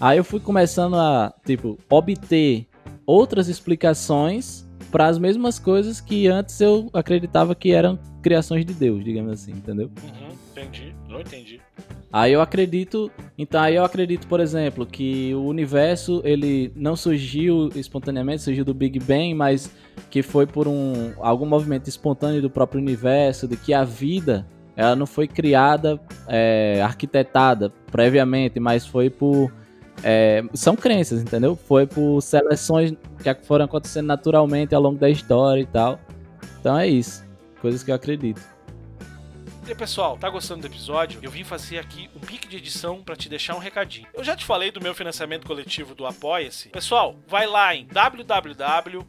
[0.00, 2.66] Aí eu fui começando a, tipo, obter
[3.04, 9.04] outras explicações para as mesmas coisas que antes eu acreditava que eram criações de Deus,
[9.04, 9.90] digamos assim, entendeu?
[10.02, 10.94] Uhum, entendi.
[11.06, 11.60] Não entendi.
[12.12, 17.68] Aí eu acredito, então aí eu acredito, por exemplo, que o universo ele não surgiu
[17.74, 19.70] espontaneamente, surgiu do Big Bang, mas
[20.10, 24.96] que foi por um algum movimento espontâneo do próprio universo, de que a vida ela
[24.96, 29.52] não foi criada, é, arquitetada previamente, mas foi por
[30.02, 31.56] é, são crenças, entendeu?
[31.56, 35.98] Foi por seleções que foram acontecendo naturalmente ao longo da história e tal.
[36.60, 37.24] Então é isso,
[37.60, 38.40] coisas que eu acredito.
[39.66, 41.20] E aí, pessoal, tá gostando do episódio?
[41.22, 44.08] Eu vim fazer aqui um pique de edição pra te deixar um recadinho.
[44.14, 46.70] Eu já te falei do meu financiamento coletivo do Apoia-se.
[46.70, 49.00] Pessoal, vai lá em www.apoia.se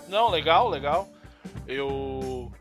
[0.09, 1.07] Não, legal, legal.
[1.67, 2.51] Eu.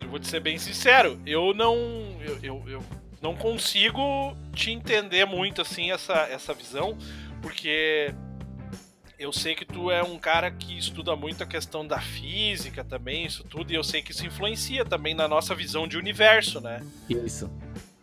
[0.00, 1.74] Eu vou te ser bem sincero, eu não.
[2.20, 2.84] Eu, eu, eu
[3.22, 6.98] não consigo te entender muito assim essa, essa visão,
[7.40, 8.14] porque
[9.22, 13.24] eu sei que tu é um cara que estuda muito a questão da física também,
[13.24, 16.84] isso tudo, e eu sei que isso influencia também na nossa visão de universo, né?
[17.08, 17.48] Isso.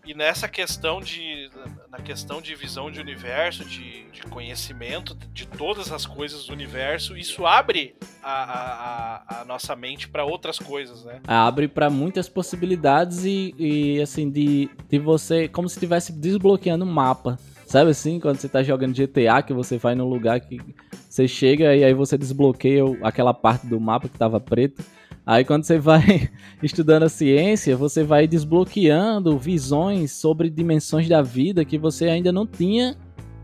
[0.05, 1.51] E nessa questão de.
[1.91, 7.15] Na questão de visão de universo, de, de conhecimento de todas as coisas do universo,
[7.15, 11.19] isso abre a, a, a nossa mente para outras coisas, né?
[11.27, 15.47] Abre para muitas possibilidades e, e, assim, de, de você.
[15.47, 17.37] Como se estivesse desbloqueando um mapa.
[17.69, 20.59] Sabe assim, quando você tá jogando GTA, que você vai num lugar que
[21.07, 24.83] você chega e aí você desbloqueia aquela parte do mapa que tava preto.
[25.23, 26.31] Aí quando você vai
[26.63, 32.47] estudando a ciência, você vai desbloqueando visões sobre dimensões da vida que você ainda não
[32.47, 32.97] tinha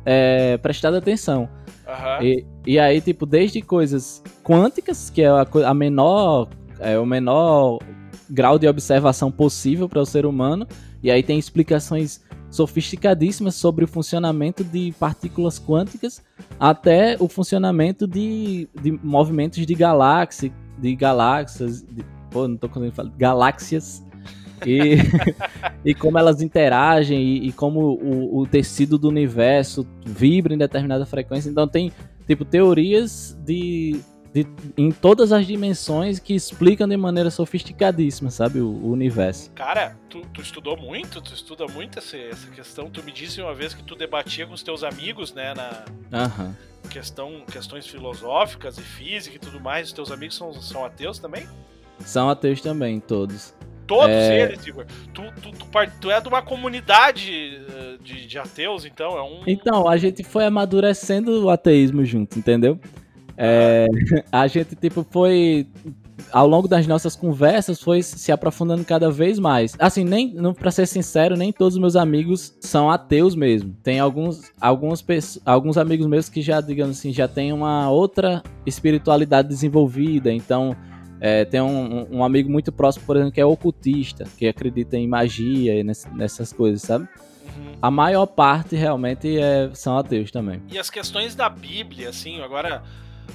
[0.04, 1.48] é, prestado atenção.
[1.88, 2.26] Uhum.
[2.26, 7.78] E, e aí, tipo, desde coisas quânticas, que é a, a menor, é o menor
[8.28, 10.68] grau de observação possível para o ser humano,
[11.04, 12.25] e aí tem explicações
[12.56, 16.24] sofisticadíssimas sobre o funcionamento de partículas quânticas
[16.60, 22.96] até o funcionamento de, de movimentos de galáxia, de galáxias, de, pô, não tô conseguindo
[22.96, 24.04] falar, galáxias,
[24.66, 24.98] e,
[25.84, 31.06] e como elas interagem e, e como o, o, tecido do universo vibra em determinada
[31.06, 31.50] frequência.
[31.50, 31.92] Então tem,
[32.26, 34.00] tipo, teorias de,
[34.36, 34.46] de,
[34.78, 39.50] em todas as dimensões que explicam de maneira sofisticadíssima, sabe, o, o universo.
[39.52, 42.90] Cara, tu, tu, estudou muito, tu estuda muito essa, essa questão.
[42.90, 45.86] Tu me disse uma vez que tu debatia com os teus amigos, né, na...
[46.26, 46.54] Uhum
[46.86, 51.48] questão, questões filosóficas e física e tudo mais, os teus amigos são, são ateus também?
[52.00, 53.56] São ateus também, todos.
[53.88, 54.44] Todos é...
[54.44, 54.86] eles, Igor.
[55.12, 59.42] Tu, tu, tu, tu, é de uma comunidade eh, de, de, ateus, então é um.
[59.48, 62.80] Então, a gente foi amadurecendo o ateísmo junto, entendeu?
[63.38, 63.88] É,
[64.32, 65.68] a gente, tipo, foi
[66.32, 69.76] ao longo das nossas conversas foi se aprofundando cada vez mais.
[69.80, 73.76] Assim, nem, para ser sincero, nem todos os meus amigos são ateus mesmo.
[73.84, 75.04] Tem alguns, alguns,
[75.46, 80.32] alguns amigos meus que já, digamos assim, já têm uma outra espiritualidade desenvolvida.
[80.32, 80.76] Então,
[81.20, 85.08] é, tem um, um, amigo muito próximo, por exemplo, que é ocultista, que acredita em
[85.08, 87.08] magia e nessas coisas, sabe?
[87.46, 87.76] Uhum.
[87.82, 90.62] A maior parte realmente é, são ateus também.
[90.70, 92.84] E as questões da Bíblia, assim, agora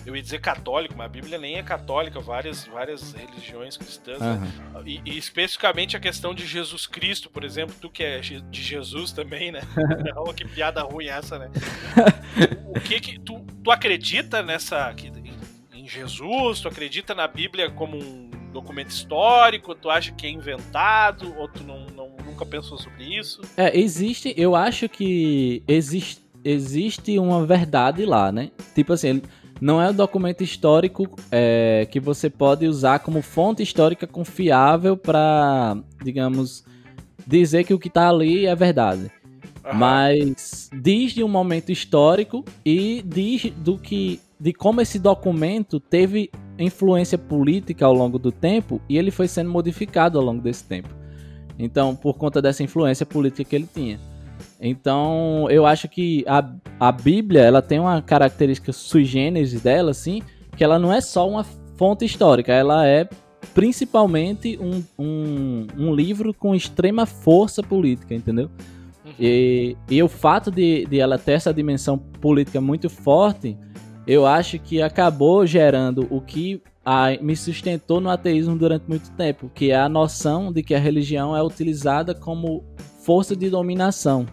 [0.06, 4.40] eu ia dizer católico, mas a Bíblia nem é católica, várias, várias religiões cristãs, uhum.
[4.40, 4.52] né?
[4.86, 9.12] e, e, especificamente a questão de Jesus Cristo, por exemplo, tu que é de Jesus
[9.12, 9.60] também, né?
[10.16, 11.50] oh, que piada ruim essa, né?
[12.74, 16.60] o que que tu, tu acredita nessa em, em Jesus?
[16.60, 19.74] Tu acredita na Bíblia como um documento histórico?
[19.74, 21.34] Tu acha que é inventado?
[21.36, 23.40] Ou tu não, não nunca pensou sobre isso?
[23.56, 28.50] É, existe, eu acho que existe existe uma verdade lá, né?
[28.74, 29.22] Tipo assim,
[29.60, 35.76] não é um documento histórico é, que você pode usar como fonte histórica confiável para,
[36.02, 36.64] digamos,
[37.26, 39.10] dizer que o que está ali é verdade.
[39.74, 46.30] Mas diz de um momento histórico e diz do que, de como esse documento teve
[46.58, 50.88] influência política ao longo do tempo e ele foi sendo modificado ao longo desse tempo.
[51.58, 54.00] Então, por conta dessa influência política que ele tinha.
[54.60, 56.44] Então, eu acho que a,
[56.78, 60.22] a Bíblia, ela tem uma característica sui generis dela, assim,
[60.56, 61.44] que ela não é só uma
[61.76, 63.08] fonte histórica, ela é
[63.54, 68.50] principalmente um, um, um livro com extrema força política, entendeu?
[69.04, 69.12] Uhum.
[69.18, 73.56] E, e o fato de, de ela ter essa dimensão política muito forte,
[74.06, 79.50] eu acho que acabou gerando o que a, me sustentou no ateísmo durante muito tempo,
[79.54, 82.62] que é a noção de que a religião é utilizada como
[83.10, 84.24] força de dominação.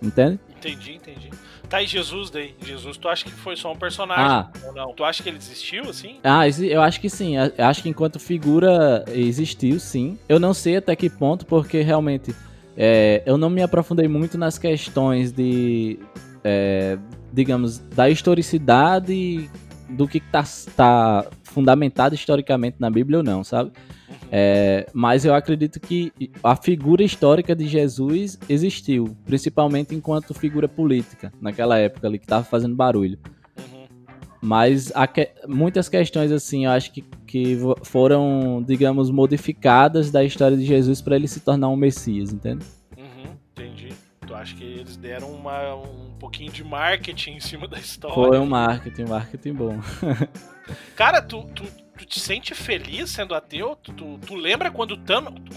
[0.00, 0.40] Entende?
[0.48, 1.30] Entendi, entendi.
[1.68, 2.54] Tá, e Jesus daí?
[2.64, 4.50] Jesus, tu acha que foi só um personagem ah.
[4.64, 4.94] ou não?
[4.94, 6.16] Tu acha que ele existiu, assim?
[6.24, 7.36] Ah, eu acho que sim.
[7.36, 10.18] Eu acho que enquanto figura existiu, sim.
[10.26, 12.34] Eu não sei até que ponto, porque realmente
[12.74, 15.98] é, eu não me aprofundei muito nas questões de,
[16.42, 16.96] é,
[17.30, 19.50] digamos, da historicidade
[19.88, 20.44] do que tá,
[20.76, 23.72] tá fundamentado historicamente na Bíblia ou não, sabe?
[24.30, 31.32] É, mas eu acredito que a figura histórica de Jesus existiu, principalmente enquanto figura política,
[31.40, 33.18] naquela época ali que estava fazendo barulho.
[34.40, 40.64] Mas que, muitas questões, assim, eu acho que, que foram, digamos, modificadas da história de
[40.64, 42.64] Jesus para ele se tornar um Messias, entende?
[42.96, 43.85] Uhum, entendi.
[44.36, 48.14] Tu acha que eles deram uma, um pouquinho de marketing em cima da história?
[48.14, 49.80] Foi um marketing, marketing bom.
[50.94, 51.64] Cara, tu, tu
[51.96, 53.74] tu te sente feliz sendo ateu?
[53.82, 55.12] Tu, tu, tu lembra quando tu,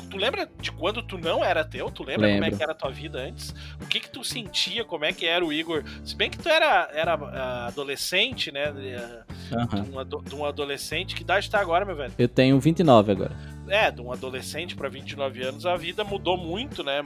[0.10, 1.92] tu lembra de quando tu não era ateu?
[1.92, 2.44] Tu lembra Lembro.
[2.44, 3.54] como é que era a tua vida antes?
[3.82, 4.86] O que que tu sentia?
[4.86, 5.84] Como é que era o Igor?
[6.04, 8.72] Se bem que tu era, era uh, adolescente, né?
[8.72, 10.04] Uhum.
[10.04, 11.14] De, um, de um adolescente.
[11.14, 12.14] Que idade tá agora, meu velho?
[12.18, 13.36] Eu tenho 29 agora.
[13.68, 17.02] é, de um adolescente para 29 anos, a vida mudou muito, né?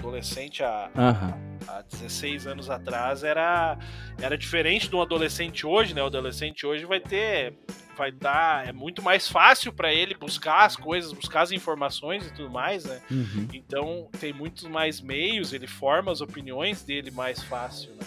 [0.00, 1.38] Adolescente há, Aham.
[1.68, 3.78] há 16 anos atrás era,
[4.20, 6.02] era diferente de um adolescente hoje, né?
[6.02, 7.54] O adolescente hoje vai ter.
[7.96, 8.66] Vai dar.
[8.66, 12.86] É muito mais fácil para ele buscar as coisas, buscar as informações e tudo mais,
[12.86, 13.00] né?
[13.10, 13.46] Uhum.
[13.52, 18.06] Então tem muitos mais meios, ele forma as opiniões dele mais fácil, né?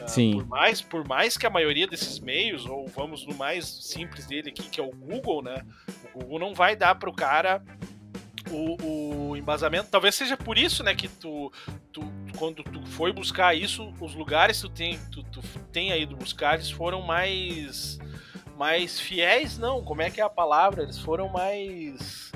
[0.00, 0.34] Ah, Sim.
[0.34, 4.50] Por mais, por mais que a maioria desses meios, ou vamos no mais simples dele
[4.50, 5.64] aqui, que é o Google, né?
[6.14, 7.62] O Google não vai dar pro cara
[8.52, 9.88] o, o embasamento.
[9.90, 11.52] Talvez seja por isso, né, que tu,
[11.92, 12.02] tu
[12.36, 15.40] quando tu foi buscar isso, os lugares que tu tem, tu, tu
[15.72, 17.98] tem aí do buscar, eles foram mais
[18.56, 20.82] mais fiéis, não, como é que é a palavra?
[20.82, 22.30] Eles foram mais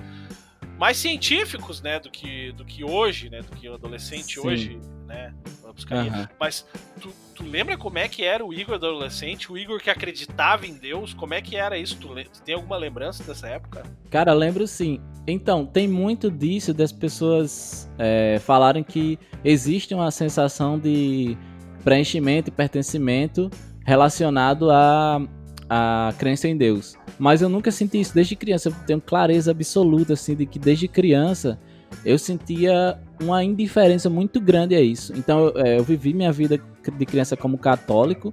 [0.79, 4.47] mais científicos, né, do que do que hoje, né, do que o adolescente Sim.
[4.47, 5.35] hoje, né,
[5.77, 6.07] vai buscar.
[6.07, 6.29] Aham.
[6.41, 6.67] Mas
[7.01, 10.75] tu, tu lembra como é que era o Igor adolescente, o Igor que acreditava em
[10.75, 11.15] Deus?
[11.15, 11.97] Como é que era isso?
[11.99, 13.85] Tu, tu tem alguma lembrança dessa época?
[14.11, 15.01] Cara, lembro sim.
[15.27, 21.37] Então, tem muito disso das pessoas é, falarem que existe uma sensação de
[21.85, 23.51] preenchimento e pertencimento
[23.85, 25.21] relacionado à,
[25.69, 26.97] à crença em Deus.
[27.19, 28.69] Mas eu nunca senti isso desde criança.
[28.69, 31.59] Eu tenho clareza absoluta, assim, de que desde criança
[32.05, 35.13] eu sentia uma indiferença muito grande a isso.
[35.17, 36.61] Então, eu, é, eu vivi minha vida
[36.97, 38.33] de criança como católico.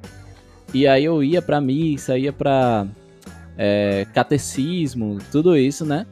[0.73, 2.87] E aí eu ia pra missa, ia pra
[3.57, 6.05] é, catecismo, tudo isso, né?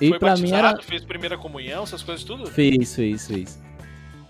[0.00, 0.76] E Foi pra mim era.
[0.82, 2.46] fez primeira comunhão, essas coisas tudo?
[2.46, 3.62] Fiz, fiz, fiz.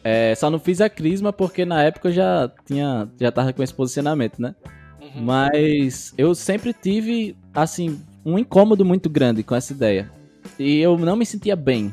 [0.05, 3.09] É, só não fiz a crisma porque na época eu já tinha.
[3.21, 4.55] Já tava com esse posicionamento, né?
[5.01, 5.23] Uhum.
[5.23, 10.11] Mas eu sempre tive, assim, um incômodo muito grande com essa ideia.
[10.59, 11.93] E eu não me sentia bem.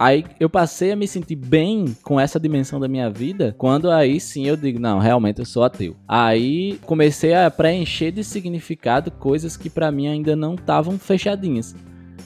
[0.00, 4.18] Aí eu passei a me sentir bem com essa dimensão da minha vida, quando aí
[4.18, 5.94] sim eu digo, não, realmente eu sou ateu.
[6.08, 11.76] Aí comecei a preencher de significado coisas que pra mim ainda não estavam fechadinhas.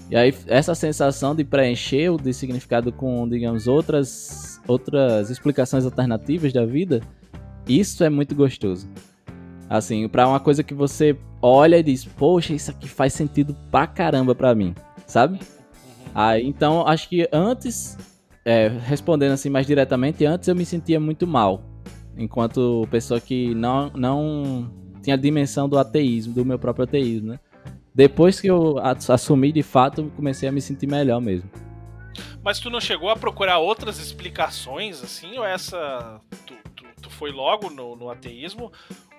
[0.08, 6.52] E aí essa sensação de preencher o de significado com, digamos, outras outras explicações alternativas
[6.52, 7.00] da vida,
[7.66, 8.88] isso é muito gostoso.
[9.68, 13.84] Assim, pra uma coisa que você olha e diz, poxa, isso aqui faz sentido pra
[13.84, 14.76] caramba pra mim,
[15.08, 15.40] sabe?
[16.14, 17.98] Aí, então, acho que antes,
[18.44, 21.62] é, respondendo assim mais diretamente, antes eu me sentia muito mal,
[22.16, 24.70] enquanto pessoa que não, não
[25.02, 27.40] tinha dimensão do ateísmo, do meu próprio ateísmo, né?
[27.94, 31.50] Depois que eu a- assumi de fato, comecei a me sentir melhor mesmo.
[32.42, 36.20] Mas tu não chegou a procurar outras explicações, assim, ou essa.
[36.46, 38.70] Tu, tu, tu foi logo no, no ateísmo?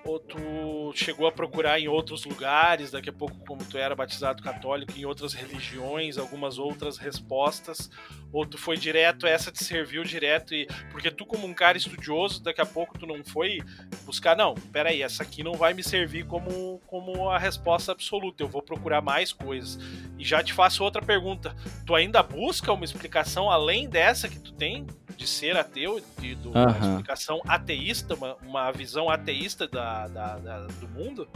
[0.06, 4.42] Ou tu chegou a procurar em outros lugares, daqui a pouco, como tu era batizado
[4.42, 7.90] católico, em outras religiões, algumas outras respostas?
[8.32, 10.66] Ou tu foi direto, essa te serviu direto e.
[10.90, 13.60] Porque tu, como um cara estudioso, daqui a pouco tu não foi
[14.04, 18.48] buscar, não, peraí, essa aqui não vai me servir como, como a resposta absoluta, eu
[18.48, 19.78] vou procurar mais coisas.
[20.18, 21.54] E já te faço outra pergunta
[21.86, 26.50] tu ainda busca uma explicação além dessa que tu tem de ser ateu, de, do,
[26.50, 26.90] uma Aham.
[26.90, 31.26] explicação ateísta, uma, uma visão ateísta da, da- da- do mundo?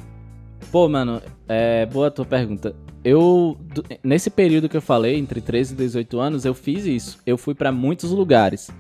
[0.71, 2.75] Pô, mano, é boa a tua pergunta.
[3.03, 3.57] Eu,
[4.05, 7.19] nesse período que eu falei, entre 13 e 18 anos, eu fiz isso.
[7.25, 8.71] Eu fui pra muitos lugares.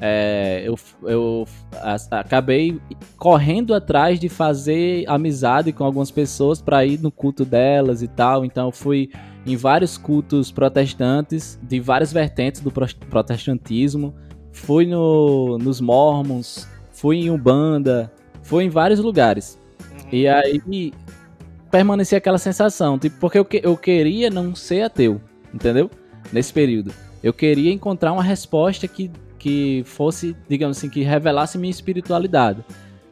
[0.00, 1.44] É, eu eu
[2.10, 2.80] acabei
[3.16, 8.44] correndo atrás de fazer amizade com algumas pessoas pra ir no culto delas e tal.
[8.44, 9.10] Então eu fui
[9.46, 14.14] em vários cultos protestantes, de várias vertentes do pro- protestantismo.
[14.52, 18.12] Fui no, nos Mormons, fui em Umbanda,
[18.48, 19.58] fui em vários lugares.
[19.80, 20.08] Uhum.
[20.10, 20.92] E aí
[21.70, 25.20] permanecia aquela sensação, tipo, porque eu, que- eu queria não ser ateu,
[25.52, 25.90] entendeu?
[26.32, 26.92] Nesse período.
[27.22, 32.64] Eu queria encontrar uma resposta que, que fosse, digamos assim, que revelasse minha espiritualidade.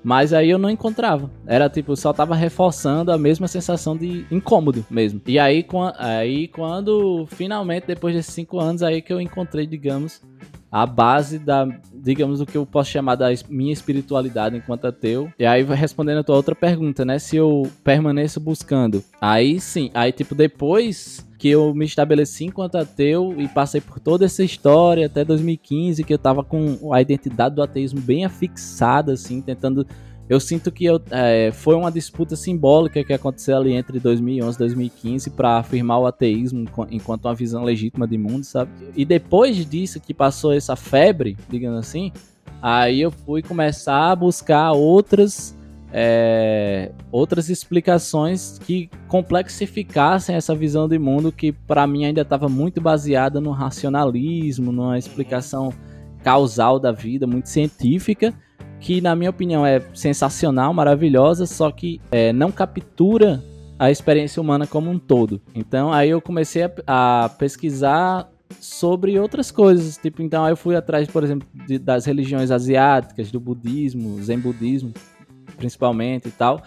[0.02, 1.30] Mas aí eu não encontrava.
[1.46, 5.20] Era tipo, só tava reforçando a mesma sensação de incômodo mesmo.
[5.26, 5.66] E aí,
[5.98, 10.22] aí quando finalmente, depois desses cinco anos, aí que eu encontrei, digamos,
[10.70, 15.30] a base da, digamos, o que eu posso chamar da minha espiritualidade enquanto ateu.
[15.38, 17.18] E aí, respondendo a tua outra pergunta, né?
[17.18, 19.02] Se eu permaneço buscando.
[19.20, 24.24] Aí sim, aí tipo, depois que eu me estabeleci enquanto ateu e passei por toda
[24.24, 29.40] essa história até 2015, que eu tava com a identidade do ateísmo bem afixada, assim,
[29.40, 29.86] tentando.
[30.28, 34.58] Eu sinto que eu, é, foi uma disputa simbólica que aconteceu ali entre 2011 e
[34.58, 38.70] 2015 para afirmar o ateísmo enqu- enquanto uma visão legítima de mundo, sabe?
[38.96, 42.10] E depois disso que passou essa febre, digamos assim,
[42.60, 45.54] aí eu fui começar a buscar outras
[45.92, 52.80] é, outras explicações que complexificassem essa visão de mundo que para mim ainda estava muito
[52.80, 55.72] baseada no racionalismo, numa explicação
[56.24, 58.34] causal da vida muito científica,
[58.80, 63.42] que na minha opinião é sensacional, maravilhosa, só que é, não captura
[63.78, 65.40] a experiência humana como um todo.
[65.54, 68.28] Então aí eu comecei a, a pesquisar
[68.60, 73.30] sobre outras coisas, tipo, então aí eu fui atrás, por exemplo, de, das religiões asiáticas,
[73.30, 74.92] do budismo, zen budismo,
[75.56, 76.62] principalmente e tal,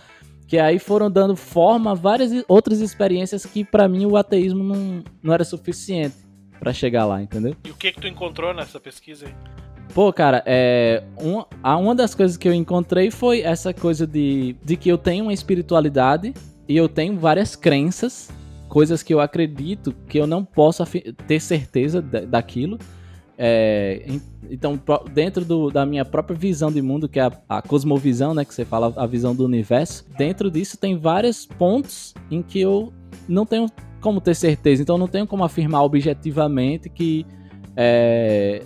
[0.48, 5.04] que aí foram dando forma a várias outras experiências que para mim o ateísmo não,
[5.24, 6.16] não era suficiente
[6.60, 7.56] para chegar lá, entendeu?
[7.64, 9.59] E o que que tu encontrou nessa pesquisa aí?
[9.94, 14.78] Pô, cara, é, um, uma das coisas que eu encontrei foi essa coisa de, de
[14.78, 16.34] que eu tenho uma espiritualidade
[16.68, 18.30] e eu tenho várias crenças,
[18.68, 20.84] coisas que eu acredito que eu não posso
[21.26, 22.78] ter certeza daquilo.
[23.42, 24.06] É,
[24.50, 24.80] então,
[25.12, 28.54] dentro do, da minha própria visão de mundo, que é a, a, cosmovisão, né, que
[28.54, 32.94] você fala, a visão do universo, dentro disso tem vários pontos em que eu
[33.28, 33.68] não tenho
[34.02, 34.84] como ter certeza.
[34.84, 37.26] Então, não tenho como afirmar objetivamente que
[37.76, 38.62] é,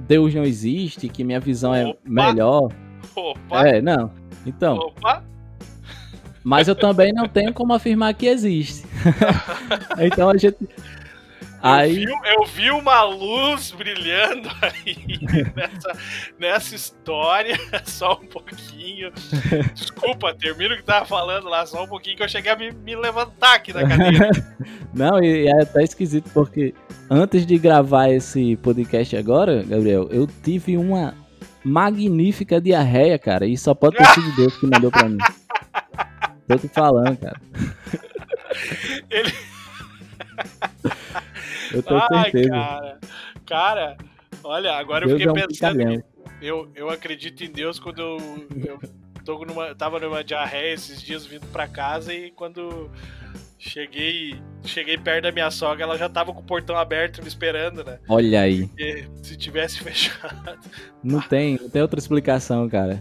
[0.00, 1.98] Deus não existe, que minha visão é Opa.
[2.04, 2.72] é melhor.
[3.14, 3.68] Opa.
[3.68, 4.10] É, não.
[4.44, 4.76] Então.
[4.76, 5.24] Opa.
[6.44, 8.86] Mas eu também não tenho como afirmar que existe.
[9.98, 10.56] então a gente.
[11.62, 12.04] Aí...
[12.04, 15.18] Eu, vi, eu vi uma luz brilhando aí
[15.54, 15.98] nessa,
[16.38, 19.12] nessa história, só um pouquinho.
[19.74, 22.72] Desculpa, termino o que tava falando lá, só um pouquinho que eu cheguei a me,
[22.72, 24.30] me levantar aqui da cadeira.
[24.94, 26.74] Não, e é até esquisito porque
[27.10, 31.14] antes de gravar esse podcast agora, Gabriel, eu tive uma
[31.64, 35.18] magnífica diarreia, cara, e só pode ter sido Deus que mandou pra mim.
[36.46, 37.40] Tô te falando, cara.
[39.10, 39.32] Ele.
[41.72, 42.50] Eu tenho Ai, certeza.
[42.50, 42.98] Cara,
[43.46, 43.96] cara,
[44.42, 46.04] olha, agora Deus eu fiquei é um pensando.
[46.40, 48.18] Eu, eu acredito em Deus quando eu,
[48.64, 48.78] eu
[49.24, 52.90] tô numa, tava numa diarreia esses dias vindo pra casa e quando
[53.58, 57.84] cheguei cheguei perto da minha sogra, ela já tava com o portão aberto me esperando,
[57.84, 57.98] né?
[58.08, 58.66] Olha aí.
[58.66, 60.58] Porque se tivesse fechado.
[61.02, 63.00] Não tem, não tem outra explicação, cara.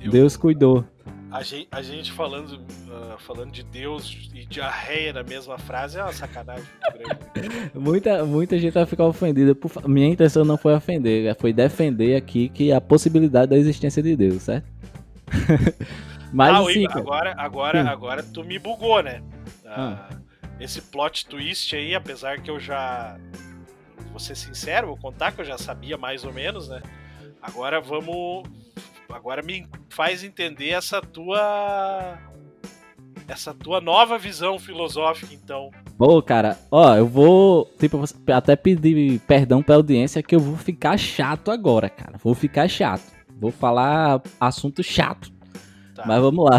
[0.00, 0.84] Eu, Deus cuidou.
[1.30, 6.02] A gente, a gente falando, uh, falando de Deus e diarreia na mesma frase é
[6.02, 6.66] uma sacanagem
[7.72, 9.54] muita, muita gente vai ficar ofendida.
[9.54, 9.88] Por...
[9.88, 14.42] Minha intenção não foi ofender, foi defender aqui que a possibilidade da existência de Deus,
[14.42, 14.66] certo?
[16.32, 19.22] Mas ah, assim, agora, agora, agora tu me bugou, né?
[19.64, 20.08] Uh, ah.
[20.58, 23.16] Esse plot twist aí, apesar que eu já.
[24.10, 26.82] Vou ser sincero, vou contar que eu já sabia mais ou menos, né?
[27.40, 28.48] Agora vamos
[29.14, 32.18] agora me faz entender essa tua
[33.28, 35.70] essa tua nova visão filosófica, então.
[35.96, 38.02] Pô, cara, ó, eu vou, tipo,
[38.32, 42.18] até pedir perdão pra audiência que eu vou ficar chato agora, cara.
[42.22, 43.04] Vou ficar chato.
[43.38, 45.30] Vou falar assunto chato.
[45.94, 46.04] Tá.
[46.06, 46.58] Mas vamos lá.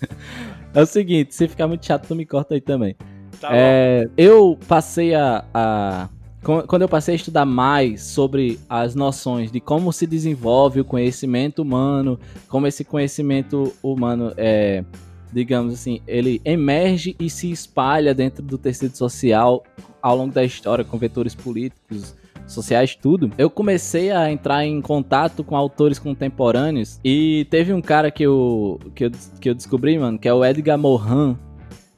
[0.74, 2.96] é o seguinte, se ficar muito chato, tu me corta aí também.
[3.40, 6.08] Tá é, eu passei a, a
[6.42, 11.62] quando eu passei a estudar mais sobre as noções de como se desenvolve o conhecimento
[11.62, 12.18] humano,
[12.48, 14.84] como esse conhecimento humano é,
[15.32, 19.62] digamos assim, ele emerge e se espalha dentro do tecido social
[20.02, 25.44] ao longo da história, com vetores políticos, sociais, tudo, eu comecei a entrar em contato
[25.44, 30.18] com autores contemporâneos e teve um cara que eu, que eu, que eu descobri, mano,
[30.18, 31.38] que é o Edgar Morin,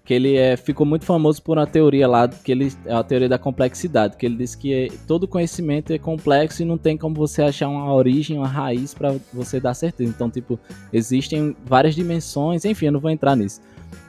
[0.04, 3.28] que ele é, ficou muito famoso por uma teoria lá, que ele é a teoria
[3.28, 7.14] da complexidade, que ele diz que é, todo conhecimento é complexo e não tem como
[7.14, 10.10] você achar uma origem, uma raiz para você dar certeza.
[10.10, 10.60] Então, tipo,
[10.92, 13.62] existem várias dimensões, enfim, eu não vou entrar nisso.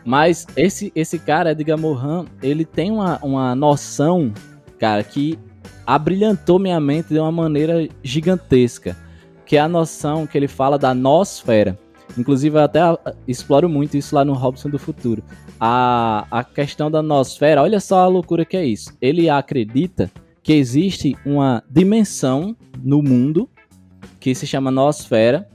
[0.03, 4.33] Mas esse, esse cara, Edgar Morin, ele tem uma, uma noção,
[4.77, 5.39] cara, que
[5.87, 8.97] abrilhantou minha mente de uma maneira gigantesca,
[9.45, 11.79] que é a noção que ele fala da nosfera.
[12.17, 12.79] Inclusive, eu até
[13.27, 15.23] exploro muito isso lá no Robson do Futuro.
[15.59, 18.95] A, a questão da nosfera, olha só a loucura que é isso.
[19.01, 20.09] Ele acredita
[20.41, 23.49] que existe uma dimensão no mundo
[24.19, 25.47] que se chama nosfera,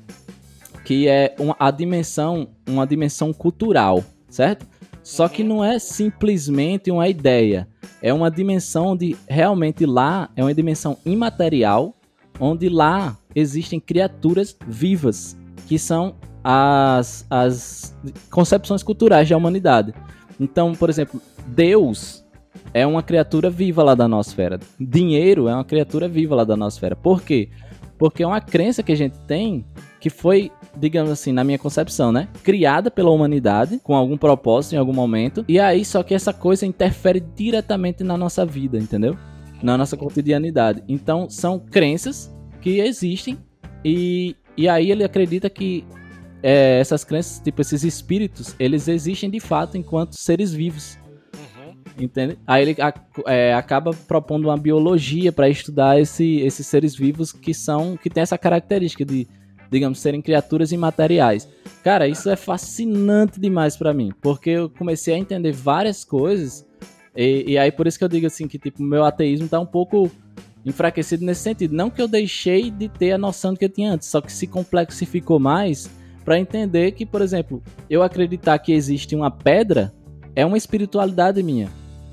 [0.85, 4.67] que é uma, a dimensão, uma dimensão cultural, certo?
[5.03, 7.69] Só que não é simplesmente uma ideia.
[8.03, 11.95] É uma dimensão onde realmente lá é uma dimensão imaterial,
[12.39, 15.37] onde lá existem criaturas vivas,
[15.67, 17.97] que são as, as
[18.30, 19.95] concepções culturais da humanidade.
[20.38, 22.24] Então, por exemplo, Deus
[22.72, 24.59] é uma criatura viva lá da nosfera.
[24.78, 26.97] Dinheiro é uma criatura viva lá da nosfera.
[26.97, 27.49] Por quê?
[27.99, 29.64] Porque é uma crença que a gente tem
[30.01, 32.28] que foi, digamos assim, na minha concepção, né?
[32.43, 35.45] Criada pela humanidade com algum propósito em algum momento.
[35.47, 39.14] E aí, só que essa coisa interfere diretamente na nossa vida, entendeu?
[39.62, 40.82] Na nossa cotidianidade.
[40.88, 43.38] Então, são crenças que existem
[43.84, 45.84] e, e aí ele acredita que
[46.43, 50.99] é, essas crenças, tipo, esses espíritos, eles existem de fato enquanto seres vivos.
[51.34, 52.05] Uhum.
[52.05, 52.38] Entende?
[52.47, 52.76] Aí ele
[53.26, 58.22] é, acaba propondo uma biologia para estudar esse, esses seres vivos que são que tem
[58.22, 59.28] essa característica de
[59.70, 61.49] digamos, serem criaturas imateriais.
[61.84, 66.66] Cara, isso é fascinante demais para mim, porque eu comecei a entender várias coisas,
[67.16, 69.66] e, e, aí por isso que eu digo assim, que tipo, meu ateísmo tá um
[69.66, 70.11] pouco
[70.64, 71.74] enfraquecido nesse sentido.
[71.74, 74.32] Não que eu deixei de ter a noção do que eu tinha antes, só que
[74.32, 75.88] se complexificou mais
[76.25, 79.93] para entender que, por exemplo, eu acreditar que existe uma pedra
[80.35, 81.68] é uma espiritualidade minha.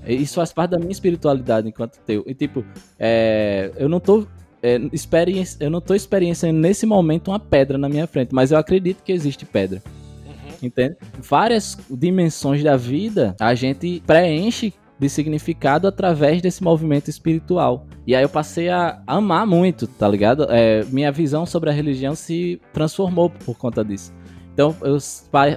[0.05, 2.23] Isso faz parte da minha espiritualidade enquanto teu.
[2.25, 2.65] E tipo,
[2.97, 4.25] é, eu não tô
[4.63, 8.57] é, experiência, eu não tô experienciando nesse momento uma pedra na minha frente, mas eu
[8.57, 9.81] acredito que existe pedra.
[10.25, 10.33] Uhum.
[10.63, 10.95] Entende?
[11.19, 17.85] Várias dimensões da vida a gente preenche de significado através desse movimento espiritual.
[18.05, 20.47] E aí eu passei a amar muito, tá ligado?
[20.49, 24.13] É, minha visão sobre a religião se transformou por conta disso.
[24.53, 24.97] Então eu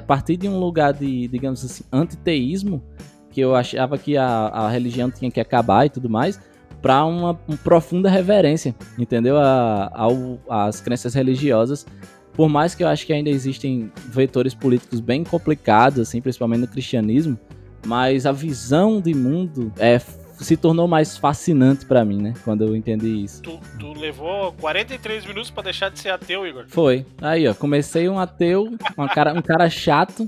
[0.06, 2.82] parti de um lugar de, digamos assim, antiteísmo,
[3.30, 6.38] que eu achava que a, a religião tinha que acabar e tudo mais,
[6.82, 9.38] para uma, uma, profunda reverência, entendeu?
[9.38, 11.86] A, ao, às crenças religiosas.
[12.34, 16.68] Por mais que eu acho que ainda existem vetores políticos bem complicados, assim, principalmente no
[16.68, 17.38] cristianismo,
[17.86, 19.98] mas a visão de mundo é
[20.44, 22.34] se tornou mais fascinante para mim, né?
[22.44, 23.42] Quando eu entendi isso.
[23.42, 26.64] Tu, tu levou 43 minutos para deixar de ser ateu, Igor?
[26.68, 27.04] Foi.
[27.20, 30.26] Aí, ó, comecei um ateu, um cara, um cara chato,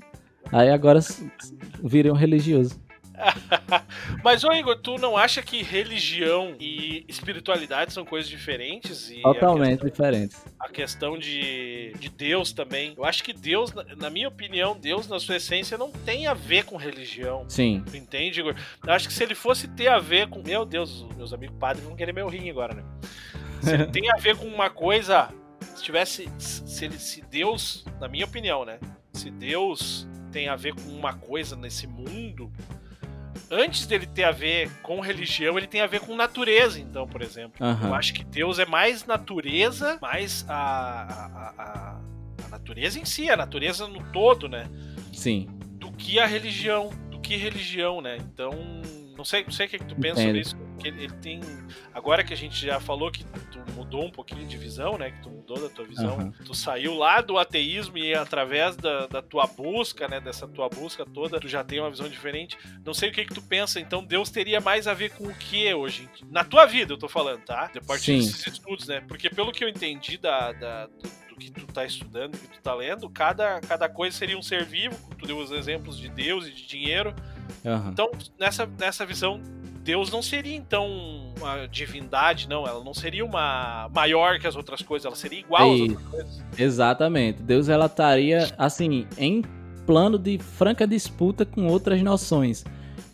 [0.51, 1.01] aí agora
[1.83, 2.79] virei um religioso.
[4.23, 9.11] Mas, ô Igor, tu não acha que religião e espiritualidade são coisas diferentes?
[9.11, 10.45] E Totalmente a questão, diferentes.
[10.59, 12.95] A questão de, de Deus também.
[12.97, 16.65] Eu acho que Deus, na minha opinião, Deus, na sua essência, não tem a ver
[16.65, 17.45] com religião.
[17.49, 17.83] Sim.
[17.89, 18.55] Tu entende, Igor?
[18.85, 20.43] Eu acho que se ele fosse ter a ver com.
[20.43, 22.85] Meu Deus, meus amigos padres vão querer meu rim agora, né?
[23.61, 25.29] Se ele tem a ver com uma coisa.
[25.75, 26.29] Se tivesse.
[26.39, 28.79] Se, ele, se Deus, na minha opinião, né?
[29.13, 32.51] Se Deus tem a ver com uma coisa nesse mundo,
[33.51, 37.23] antes dele ter a ver com religião, ele tem a ver com natureza, então, por
[37.23, 37.65] exemplo.
[37.65, 37.89] Uhum.
[37.89, 42.01] Eu acho que Deus é mais natureza, mais a, a, a,
[42.45, 44.69] a, natureza em si, a natureza no todo, né?
[45.13, 45.49] Sim.
[45.73, 48.17] Do que a religião, do que religião, né?
[48.19, 48.53] Então,
[49.17, 50.57] não sei, não sei o que, é que tu pensa sobre isso.
[50.79, 51.41] Que ele, tem.
[51.95, 55.11] Agora que a gente já falou que tu mudou um pouquinho de visão, né?
[55.11, 56.19] Que tu mudou da tua visão.
[56.19, 56.33] Uhum.
[56.45, 60.21] Tu saiu lá do ateísmo e através da, da, tua busca, né?
[60.21, 62.59] Dessa tua busca toda, tu já tem uma visão diferente.
[62.85, 63.79] Não sei o que, que tu pensa.
[63.81, 66.09] Então, Deus teria mais a ver com o que hoje?
[66.31, 67.71] Na tua vida, eu tô falando, tá?
[67.73, 69.03] De partir desses estudos, né?
[69.07, 72.49] Porque pelo que eu entendi da, da do, do que tu tá estudando, do que
[72.49, 74.97] tu tá lendo, cada, cada coisa seria um ser vivo.
[75.19, 77.15] Tu deu os exemplos de Deus e de dinheiro.
[77.65, 77.91] Uhum.
[77.91, 79.41] Então, nessa, nessa visão,
[79.83, 82.67] Deus não seria então uma divindade, não.
[82.67, 86.45] Ela não seria uma maior que as outras coisas, ela seria igual às outras coisas.
[86.57, 87.43] Exatamente.
[87.43, 89.43] Deus ela estaria assim em
[89.85, 92.65] plano de franca disputa com outras noções.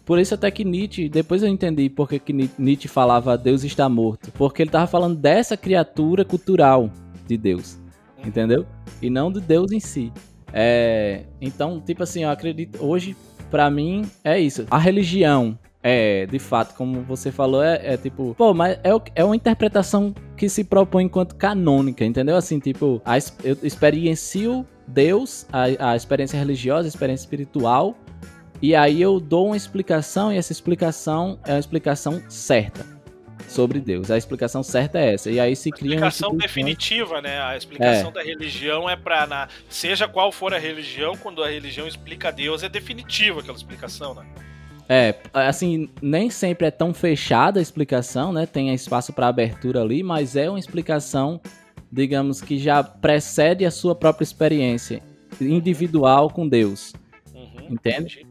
[0.04, 4.32] Por isso até que Nietzsche, depois eu entendi porque que Nietzsche falava Deus está morto,
[4.32, 6.90] porque ele estava falando dessa criatura cultural
[7.26, 7.78] de Deus,
[8.16, 8.28] uhum.
[8.28, 8.66] entendeu?
[9.02, 10.12] E não de Deus em si.
[10.50, 13.14] É, então, tipo assim, eu acredito hoje
[13.50, 14.66] para mim é isso.
[14.70, 19.24] A religião é, de fato, como você falou, é, é tipo, pô, mas é, é
[19.24, 22.36] uma interpretação que se propõe enquanto canônica, entendeu?
[22.36, 27.94] Assim, tipo, a, eu experiencio Deus, a, a experiência religiosa, a experiência espiritual,
[28.60, 32.97] e aí eu dou uma explicação, e essa explicação é uma explicação certa
[33.48, 34.10] sobre Deus.
[34.10, 35.30] A explicação certa é essa.
[35.30, 37.40] E aí se cria uma explicação definitiva, né?
[37.40, 38.12] A explicação é.
[38.12, 42.68] da religião é para seja qual for a religião, quando a religião explica Deus, é
[42.68, 44.26] definitiva aquela explicação, né?
[44.90, 48.46] É, assim, nem sempre é tão fechada a explicação, né?
[48.46, 51.40] Tem espaço para abertura ali, mas é uma explicação,
[51.92, 55.02] digamos que já precede a sua própria experiência
[55.40, 56.94] individual com Deus.
[57.34, 58.26] Uhum, entende?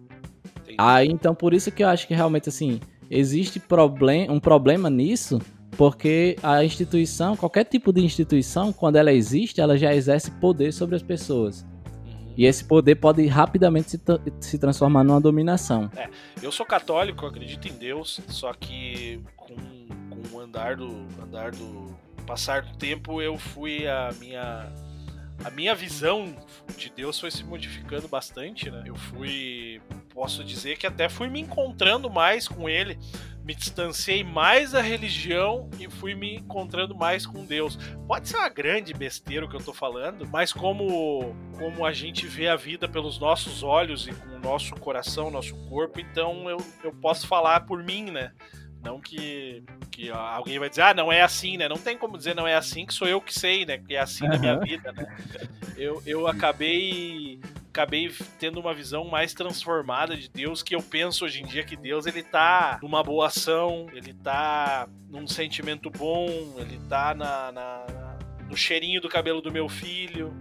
[0.64, 0.76] Entendi.
[0.80, 2.80] Aí, então, por isso que eu acho que realmente, assim,
[3.10, 5.40] existe problem, um problema nisso,
[5.72, 10.96] porque a instituição, qualquer tipo de instituição, quando ela existe, ela já exerce poder sobre
[10.96, 11.66] as pessoas.
[12.36, 14.00] E esse poder pode rapidamente se,
[14.40, 15.90] se transformar numa dominação.
[15.96, 16.08] É,
[16.42, 20.88] eu sou católico, acredito em Deus, só que com, com o andar do,
[21.22, 21.96] andar do
[22.28, 24.72] passar do tempo eu fui a minha
[25.44, 26.36] a minha visão
[26.78, 28.84] de Deus foi se modificando bastante, né?
[28.86, 29.82] Eu fui,
[30.14, 32.98] posso dizer que até fui me encontrando mais com ele,
[33.44, 37.78] me distanciei mais da religião e fui me encontrando mais com Deus.
[38.08, 42.28] Pode ser uma grande besteira o que eu tô falando, mas como como a gente
[42.28, 46.58] vê a vida pelos nossos olhos e com o nosso coração, nosso corpo, então eu,
[46.84, 48.34] eu posso falar por mim, né?
[48.88, 49.62] Não que,
[49.92, 51.68] que alguém vai dizer, ah, não é assim, né?
[51.68, 53.78] Não tem como dizer não é assim, que sou eu que sei, né?
[53.78, 55.06] Que é assim na minha vida, né?
[55.76, 57.38] Eu, eu acabei
[57.70, 58.10] acabei
[58.40, 62.06] tendo uma visão mais transformada de Deus, que eu penso hoje em dia que Deus
[62.06, 68.18] ele tá numa boa ação, ele tá num sentimento bom, ele tá na, na
[68.50, 70.34] no cheirinho do cabelo do meu filho.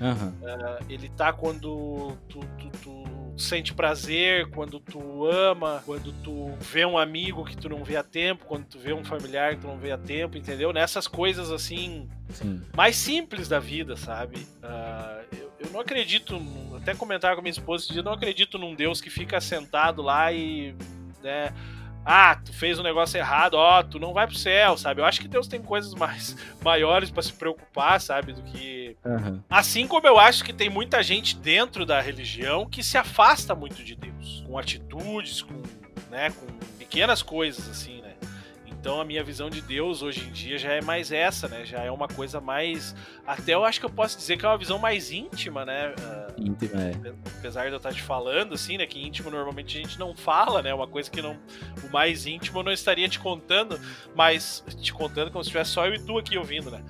[0.00, 0.34] Aham.
[0.40, 3.01] Uh, ele tá quando tu, tu, tu,
[3.42, 8.02] sente prazer, quando tu ama, quando tu vê um amigo que tu não vê há
[8.02, 10.72] tempo, quando tu vê um familiar que tu não vê há tempo, entendeu?
[10.72, 12.62] Nessas coisas assim Sim.
[12.74, 14.38] mais simples da vida, sabe?
[14.62, 16.40] Uh, eu, eu, não acredito,
[16.76, 20.32] até comentar com a minha esposa eu não acredito num Deus que fica sentado lá
[20.32, 20.74] e,
[21.22, 21.52] né,
[22.04, 25.00] ah, tu fez um negócio errado, ó, tu não vai pro céu, sabe?
[25.00, 29.42] Eu acho que Deus tem coisas mais maiores para se preocupar, sabe, do que Aham.
[29.48, 33.82] Assim como eu acho que tem muita gente dentro da religião que se afasta muito
[33.82, 35.60] de Deus, com atitudes, com,
[36.10, 36.46] né, com
[36.78, 38.01] pequenas coisas assim?
[38.82, 41.64] Então a minha visão de Deus hoje em dia já é mais essa, né?
[41.64, 42.96] Já é uma coisa mais.
[43.24, 45.94] Até eu acho que eu posso dizer que é uma visão mais íntima, né?
[46.02, 47.12] Ah, Íntimo, é.
[47.38, 48.84] apesar de eu estar te falando, assim, né?
[48.84, 50.74] Que íntimo normalmente a gente não fala, né?
[50.74, 51.38] Uma coisa que não.
[51.84, 53.78] O mais íntimo eu não estaria te contando,
[54.16, 56.82] mas te contando como se tivesse só eu e tu aqui ouvindo, né?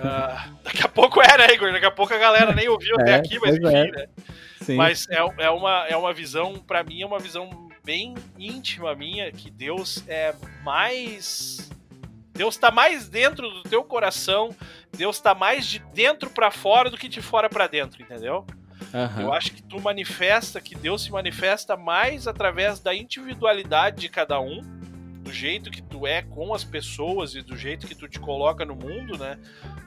[0.00, 1.72] Ah, daqui a pouco é, né, Igor?
[1.72, 3.90] Daqui a pouco a galera nem ouviu até É, aqui, mas pois enfim, é.
[3.90, 4.06] né?
[4.60, 4.76] Sim.
[4.76, 9.30] Mas é, é, uma, é uma visão, pra mim, é uma visão bem íntima minha,
[9.30, 11.70] que Deus é mais.
[12.32, 14.54] Deus tá mais dentro do teu coração,
[14.96, 18.44] Deus tá mais de dentro pra fora do que de fora pra dentro, entendeu?
[18.92, 19.22] Aham.
[19.22, 24.40] Eu acho que tu manifesta, que Deus se manifesta mais através da individualidade de cada
[24.40, 24.60] um,
[25.24, 28.64] do jeito que tu é com as pessoas e do jeito que tu te coloca
[28.64, 29.38] no mundo, né?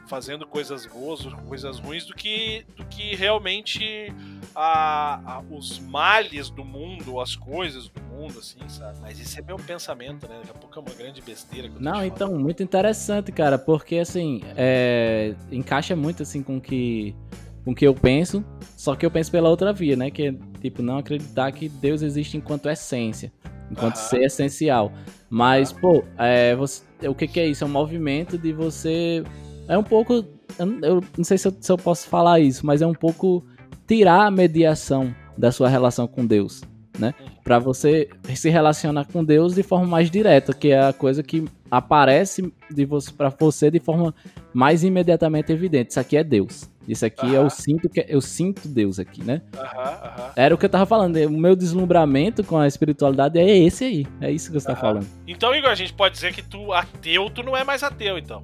[0.07, 4.11] Fazendo coisas boas ou coisas ruins, do que, do que realmente
[4.55, 8.97] a, a- os males do mundo, as coisas do mundo, assim, sabe?
[9.01, 10.37] Mas esse é meu pensamento, né?
[10.39, 12.39] Daqui a pouco é uma grande besteira Não, então, falando.
[12.43, 17.15] muito interessante, cara, porque assim, é, encaixa muito assim com que
[17.63, 18.45] com que eu penso,
[18.77, 20.09] só que eu penso pela outra via, né?
[20.09, 23.29] Que é tipo não acreditar que Deus existe enquanto essência,
[23.69, 24.07] enquanto Aham.
[24.07, 24.93] ser essencial.
[25.29, 27.63] Mas, pô, é, você- o que, que é isso?
[27.63, 29.23] É um movimento de você.
[29.67, 30.23] É um pouco.
[30.57, 32.93] Eu, não- eu não sei se eu, se eu posso falar isso, mas é um
[32.93, 33.43] pouco
[33.85, 36.61] tirar a mediação da sua relação com Deus,
[36.97, 37.13] né?
[37.43, 41.45] Pra você se relacionar com Deus de forma mais direta, que é a coisa que
[41.69, 44.13] aparece de você para você de forma
[44.53, 45.91] mais imediatamente evidente.
[45.91, 46.69] Isso aqui é Deus.
[46.87, 47.49] Isso aqui eu Aham.
[47.49, 49.41] sinto que eu sinto Deus aqui, né?
[49.57, 50.31] Aham, aham.
[50.37, 51.17] Era o que eu tava falando.
[51.17, 54.07] O meu deslumbramento com a espiritualidade é esse aí.
[54.21, 55.05] É isso que você tá falando.
[55.27, 58.41] Então, Igor, a gente pode dizer que tu, ateu, tu não é mais ateu, então.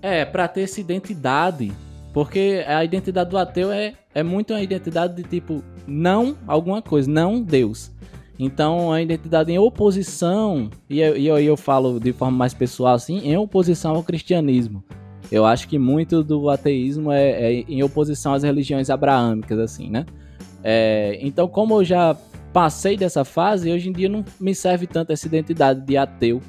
[0.00, 1.72] É, pra ter essa identidade.
[2.14, 7.10] Porque a identidade do ateu é, é muito uma identidade de tipo, não alguma coisa,
[7.10, 7.90] não Deus.
[8.38, 12.94] Então, a identidade em oposição, e eu, e eu, eu falo de forma mais pessoal
[12.94, 14.82] assim, em oposição ao cristianismo.
[15.30, 20.06] Eu acho que muito do ateísmo é, é em oposição às religiões abraâmicas, assim, né?
[20.62, 22.16] É, então, como eu já
[22.52, 26.40] passei dessa fase, hoje em dia não me serve tanto essa identidade de ateu.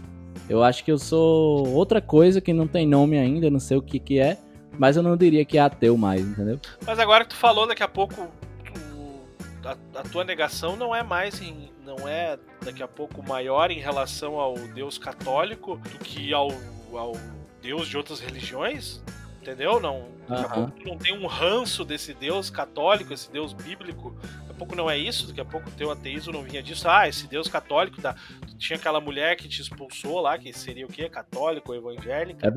[0.47, 3.81] Eu acho que eu sou outra coisa que não tem nome ainda, não sei o
[3.81, 4.37] que que é,
[4.77, 6.59] mas eu não diria que é ateu mais, entendeu?
[6.85, 8.31] Mas agora que tu falou, daqui a pouco
[8.73, 13.71] tu- a, a tua negação não é mais em, não é daqui a pouco maior
[13.71, 16.49] em relação ao Deus católico do que ao,
[16.93, 17.13] ao
[17.61, 19.01] Deus de outras religiões,
[19.41, 19.79] entendeu?
[19.79, 24.15] Não, daqui a pouco tu não tem um ranço desse Deus católico, esse Deus bíblico.
[24.21, 26.87] Daqui a pouco não é isso, daqui a pouco o teu ateísmo não vinha disso.
[26.87, 27.97] Ah, esse Deus católico?
[28.01, 31.09] Tu tinha aquela mulher que te expulsou lá, que seria o quê?
[31.09, 32.47] Católico ou evangélica?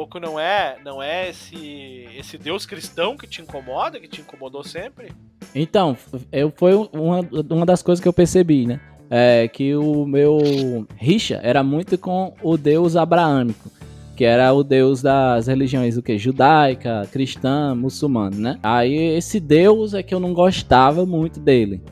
[0.00, 4.64] Pouco não é, não é esse esse Deus cristão que te incomoda, que te incomodou
[4.64, 5.12] sempre?
[5.54, 5.94] Então,
[6.32, 7.20] eu, foi uma,
[7.50, 8.80] uma das coisas que eu percebi, né?
[9.10, 13.70] É que o meu rixa era muito com o deus abraâmico,
[14.16, 18.58] que era o deus das religiões o que judaica, cristã, muçulmana, né?
[18.62, 21.82] Aí esse deus é que eu não gostava muito dele.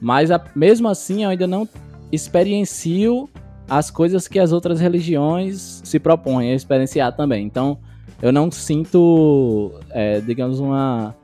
[0.00, 1.68] Mas a- mesmo assim eu ainda não
[2.10, 3.30] experiencio
[3.68, 7.44] as coisas que as outras religiões se propõem a experienciar também.
[7.44, 7.78] Então,
[8.20, 11.14] eu não sinto, é, digamos, uma,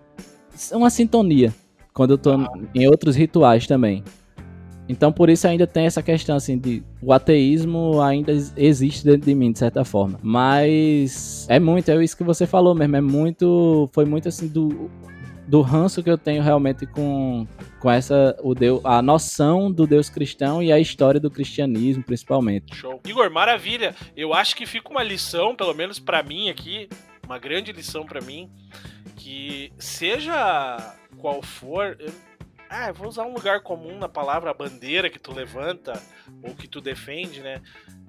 [0.72, 1.54] uma sintonia
[1.92, 2.32] quando eu tô
[2.74, 4.02] em outros rituais também.
[4.88, 9.26] Então, por isso ainda tem essa questão, assim, de o ateísmo ainda ex- existe dentro
[9.26, 10.18] de mim, de certa forma.
[10.22, 14.90] Mas é muito, é isso que você falou mesmo, é muito, foi muito, assim, do,
[15.48, 17.46] do ranço que eu tenho realmente com,
[17.80, 22.76] com essa, o Deus, a noção do Deus cristão e a história do cristianismo, principalmente.
[22.76, 23.00] Show.
[23.06, 23.96] Igor, maravilha.
[24.14, 26.86] Eu acho que fica uma lição, pelo menos pra mim aqui,
[27.24, 28.50] uma grande lição pra mim,
[29.16, 32.12] que seja qual for, eu,
[32.68, 35.98] ah, eu vou usar um lugar comum na palavra bandeira que tu levanta
[36.42, 37.62] ou que tu defende, né?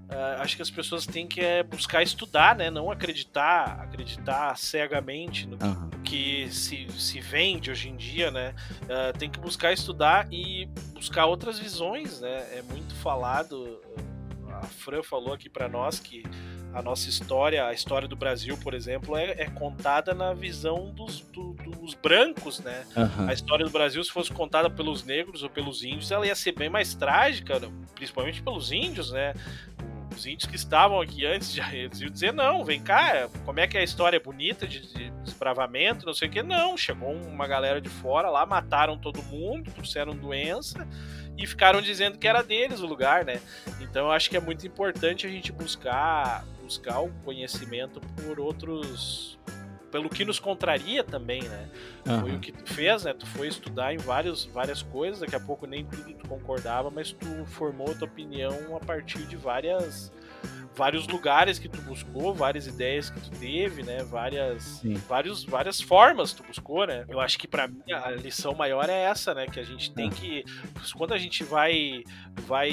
[0.10, 2.70] Ah, acho que as pessoas têm que é, buscar estudar, né?
[2.70, 5.90] Não acreditar, acreditar cegamente no que Aham.
[6.04, 8.56] que se, se vende hoje em dia, né?
[8.90, 12.58] Ah, tem que buscar estudar e buscar outras visões, né?
[12.58, 13.80] É muito falado.
[14.62, 16.24] A Fran falou aqui pra nós que
[16.74, 21.22] a nossa história, a história do Brasil, por exemplo, é, é contada na visão dos,
[21.22, 22.86] do, dos brancos, né?
[22.96, 23.28] Aham.
[23.28, 26.52] A história do Brasil, se fosse contada pelos negros ou pelos índios, ela ia ser
[26.52, 27.60] bem mais trágica,
[27.96, 29.34] principalmente pelos índios, né?
[30.20, 33.78] Os índios que estavam aqui antes, já, iam dizer, não, vem cá, como é que
[33.78, 36.44] é a história bonita de, de desbravamento, não sei o que.
[36.44, 40.86] Não, chegou uma galera de fora lá, mataram todo mundo, trouxeram doença
[41.38, 43.40] e ficaram dizendo que era deles o lugar, né?
[43.80, 49.40] Então eu acho que é muito importante a gente buscar, buscar o conhecimento por outros...
[49.92, 51.70] Pelo que nos contraria também, né?
[52.06, 52.36] Foi aham.
[52.36, 53.14] o que tu fez, né?
[53.14, 57.12] Tu foi estudar em vários, várias coisas, daqui a pouco nem tudo tu concordava, mas
[57.12, 60.12] tu formou a tua opinião a partir de várias
[60.76, 64.02] vários lugares que tu buscou, várias ideias que tu teve, né?
[64.04, 64.94] Várias Sim.
[65.10, 67.04] vários, várias formas tu buscou, né?
[67.10, 69.46] Eu acho que pra mim a lição maior é essa, né?
[69.46, 70.12] Que a gente tem Ah.
[70.12, 70.46] que
[70.96, 72.04] quando a gente vai
[72.48, 72.70] vai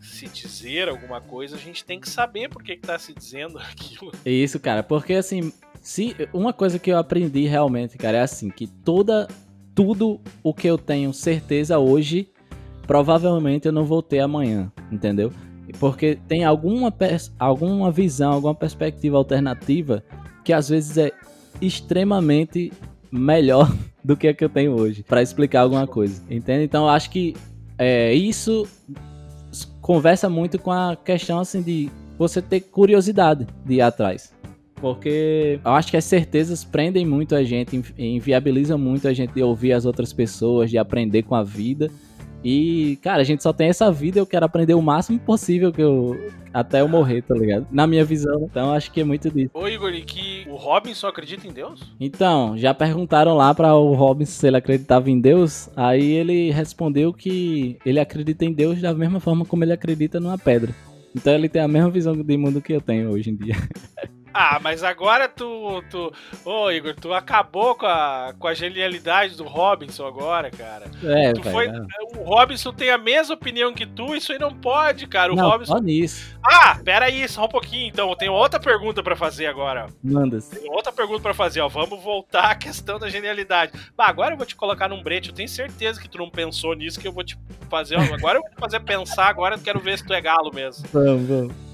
[0.00, 3.58] se dizer alguma coisa, a gente tem que saber por que que tá se dizendo
[3.60, 4.10] aquilo.
[4.24, 5.52] Isso, cara, porque assim,
[5.86, 9.28] se uma coisa que eu aprendi realmente, cara, é assim, que toda
[9.72, 12.28] tudo o que eu tenho certeza hoje,
[12.88, 15.32] provavelmente eu não vou ter amanhã, entendeu?
[15.78, 16.92] Porque tem alguma,
[17.38, 20.02] alguma visão, alguma perspectiva alternativa
[20.44, 21.12] que às vezes é
[21.60, 22.72] extremamente
[23.08, 23.72] melhor
[24.02, 26.64] do que a que eu tenho hoje pra explicar alguma coisa, entende?
[26.64, 27.36] Então eu acho que
[27.78, 28.66] é, isso
[29.80, 34.34] conversa muito com a questão assim de você ter curiosidade de ir atrás.
[34.80, 39.32] Porque eu acho que as certezas prendem muito a gente, invi- inviabilizam muito a gente
[39.32, 41.90] de ouvir as outras pessoas, de aprender com a vida.
[42.44, 45.82] E, cara, a gente só tem essa vida, eu quero aprender o máximo possível que
[45.82, 46.16] eu
[46.54, 47.66] até eu morrer, tá ligado?
[47.72, 48.46] Na minha visão.
[48.48, 49.50] Então, acho que é muito disso.
[49.52, 51.80] Ô Igor, e que o Robinson acredita em Deus?
[51.98, 57.12] Então, já perguntaram lá para o Robin se ele acreditava em Deus, aí ele respondeu
[57.12, 60.72] que ele acredita em Deus da mesma forma como ele acredita numa pedra.
[61.16, 63.56] Então ele tem a mesma visão de mundo que eu tenho hoje em dia.
[64.38, 65.82] Ah, mas agora tu.
[65.90, 66.12] tu
[66.44, 70.84] Ô, Igor, tu acabou com a, com a genialidade do Robinson agora, cara.
[71.02, 71.72] É, Tu foi, é.
[72.18, 75.32] o Robinson tem a mesma opinião que tu, isso aí não pode, cara.
[75.32, 75.78] O Não, Robinson.
[75.78, 76.36] nisso.
[76.44, 78.10] Ah, pera aí, só um pouquinho então.
[78.10, 79.86] Eu tenho outra pergunta pra fazer agora.
[80.04, 80.38] Manda.
[80.40, 81.68] Tenho outra pergunta pra fazer, ó.
[81.68, 83.72] Vamos voltar à questão da genialidade.
[83.96, 85.30] Bah, agora eu vou te colocar num brete.
[85.30, 87.38] Eu tenho certeza que tu não pensou nisso, que eu vou te
[87.70, 87.96] fazer.
[87.96, 90.86] Agora eu vou te fazer pensar, agora eu quero ver se tu é galo mesmo.
[90.92, 91.65] Vamos, vamos.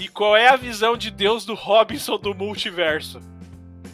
[0.00, 3.20] E qual é a visão de Deus do Robinson do multiverso?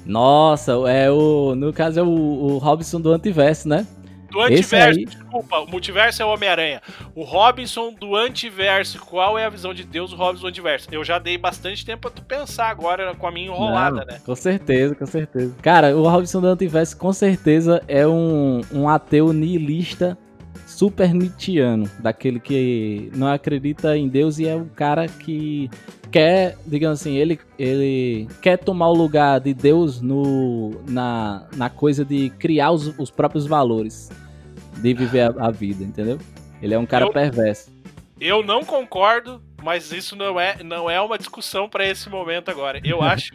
[0.04, 1.56] Nossa, é o.
[1.56, 3.84] No caso é o, o Robson do Antiverso, né?
[4.30, 6.80] Do antiverso, desculpa, o multiverso é o Homem-Aranha.
[7.14, 10.88] O Robinson do antiverso, qual é a visão de Deus do Robinson do antiverso?
[10.92, 14.20] Eu já dei bastante tempo pra tu pensar agora com a minha enrolada, Não, né?
[14.24, 15.54] Com certeza, com certeza.
[15.62, 20.18] Cara, o Robson do Antiverso com certeza é um, um ateu nihilista
[20.66, 21.88] super nietzschiano.
[22.00, 25.70] Daquele que não acredita em Deus e é um cara que
[26.16, 32.06] quer, digamos assim, ele, ele quer tomar o lugar de Deus no, na, na coisa
[32.06, 34.08] de criar os, os próprios valores.
[34.78, 36.18] De viver a, a vida, entendeu?
[36.62, 37.74] Ele é um cara Eu- perverso.
[38.18, 42.80] Eu não concordo, mas isso não é, não é uma discussão pra esse momento agora.
[42.82, 43.34] Eu acho,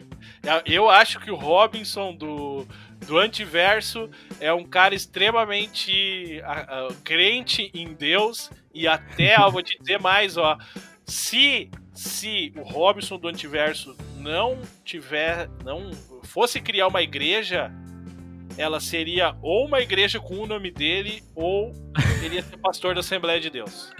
[0.66, 2.66] eu acho que o Robinson do,
[3.06, 4.10] do antiverso
[4.40, 10.00] é um cara extremamente ah, ah, crente em Deus e até eu vou te dizer
[10.00, 10.58] mais, ó,
[11.04, 15.90] se se o Robinson do antiverso não tiver, não
[16.22, 17.70] fosse criar uma igreja,
[18.56, 21.72] ela seria ou uma igreja com o nome dele ou
[22.22, 23.90] ele ia ser pastor da Assembleia de Deus.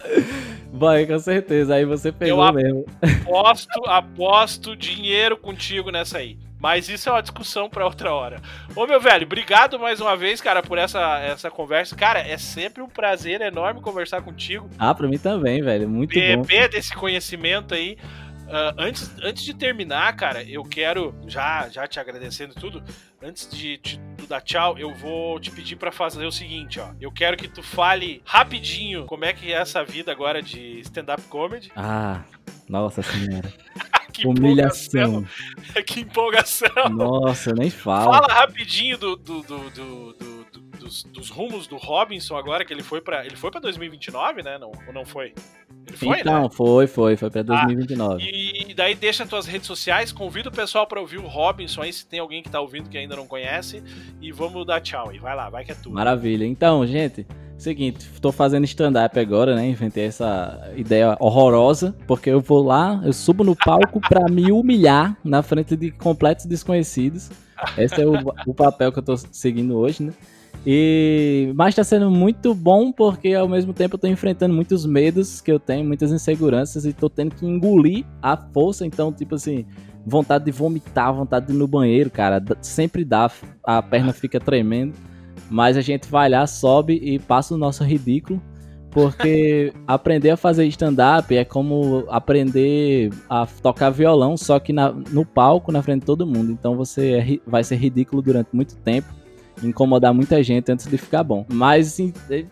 [0.73, 1.75] Vai, com certeza.
[1.75, 2.85] Aí você pegou ap- mesmo.
[3.27, 6.39] Aposto, aposto dinheiro contigo nessa aí.
[6.63, 8.41] Mas isso é uma discussão pra outra hora.
[8.77, 11.97] Ô, meu velho, obrigado mais uma vez, cara, por essa, essa conversa.
[11.97, 14.71] Cara, é sempre um prazer enorme conversar contigo.
[14.79, 15.89] Ah, pra mim também, velho.
[15.89, 16.43] Muito bom.
[16.43, 17.99] Beber desse conhecimento aí.
[18.49, 22.81] Ah, antes, antes de terminar, cara, eu quero, já, já te agradecendo tudo,
[23.21, 26.91] antes de, de tu dar tchau, eu vou te pedir pra fazer o seguinte, ó.
[27.01, 31.23] Eu quero que tu fale rapidinho como é que é essa vida agora de stand-up
[31.25, 31.73] comedy.
[31.75, 32.23] Ah,
[32.69, 33.53] nossa senhora.
[34.13, 35.01] Que Humilhação.
[35.01, 35.25] empolgação.
[35.87, 36.89] Que empolgação.
[36.91, 38.13] Nossa, eu nem falo.
[38.13, 42.73] Fala rapidinho do, do- do- do- do- do- dos, dos rumos do Robinson agora, que
[42.73, 43.25] ele foi pra.
[43.25, 44.59] Ele foi pra 2029, né?
[44.59, 45.33] Não, ou não foi?
[45.87, 46.49] Ele foi, então, né?
[46.53, 48.23] foi, foi, foi pra 2029.
[48.25, 52.07] E daí deixa tuas redes sociais, convida o pessoal pra ouvir o Robinson aí, se
[52.07, 53.83] tem alguém que tá ouvindo que ainda não conhece.
[54.21, 55.19] E vamos dar tchau aí.
[55.19, 55.95] Vai lá, vai que é tudo.
[55.95, 56.45] Maravilha.
[56.45, 57.27] Então, gente,
[57.63, 59.69] seguinte, tô fazendo stand-up agora, né?
[59.69, 65.17] Inventei essa ideia horrorosa, porque eu vou lá, eu subo no palco pra me humilhar
[65.25, 67.31] na frente de completos desconhecidos.
[67.79, 68.15] Esse é o,
[68.47, 70.13] o papel que eu tô seguindo hoje, né?
[70.67, 75.41] E mas tá sendo muito bom porque ao mesmo tempo eu tô enfrentando muitos medos
[75.41, 79.67] que eu tenho, muitas inseguranças e tô tendo que engolir a força, então tipo assim,
[80.07, 83.29] vontade de vomitar, vontade de ir no banheiro, cara, sempre dá,
[83.65, 84.95] a perna fica tremendo,
[85.53, 88.41] mas a gente vai lá, sobe e passa o nosso ridículo
[88.91, 95.25] porque aprender a fazer stand-up é como aprender a tocar violão, só que na, no
[95.25, 96.53] palco, na frente de todo mundo.
[96.53, 99.09] Então você é, vai ser ridículo durante muito tempo,
[99.63, 101.45] incomodar muita gente antes de ficar bom.
[101.53, 101.99] Mas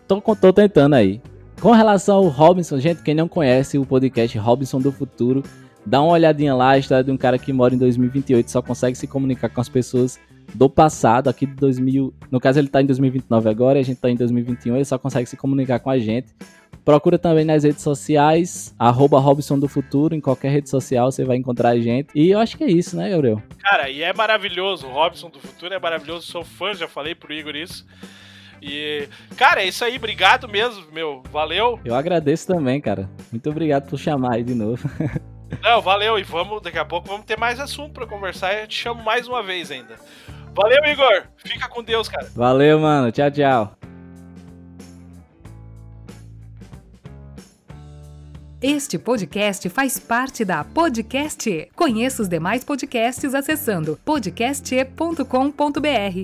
[0.07, 1.21] tô, tô tentando aí.
[1.59, 5.43] Com relação ao Robinson, gente, quem não conhece o podcast Robinson do Futuro,
[5.85, 8.97] dá uma olhadinha lá, a história de um cara que mora em 2028 só consegue
[8.97, 10.19] se comunicar com as pessoas
[10.53, 12.13] do passado, aqui de 2000.
[12.29, 15.27] No caso, ele tá em 2029 agora, a gente tá em 2021, ele só consegue
[15.27, 16.33] se comunicar com a gente.
[16.83, 21.37] Procura também nas redes sociais, arroba Robson do Futuro, em qualquer rede social você vai
[21.37, 22.09] encontrar a gente.
[22.15, 23.41] E eu acho que é isso, né, Gabriel?
[23.59, 27.31] Cara, e é maravilhoso, o Robson do Futuro é maravilhoso, sou fã, já falei pro
[27.31, 27.85] Igor isso.
[28.61, 31.79] E, cara, é isso aí, obrigado mesmo, meu, valeu.
[31.85, 33.09] Eu agradeço também, cara.
[33.31, 34.87] Muito obrigado por chamar aí de novo.
[35.61, 38.67] Não, valeu, e vamos, daqui a pouco vamos ter mais assunto para conversar e eu
[38.67, 39.95] te chamo mais uma vez ainda.
[40.53, 41.23] Valeu, Igor.
[41.37, 42.29] Fica com Deus, cara.
[42.35, 43.11] Valeu, mano.
[43.11, 43.75] Tchau, tchau.
[48.61, 51.69] Este podcast faz parte da Podcast.
[51.75, 56.19] Conheça os demais podcasts acessando podcast.com.br.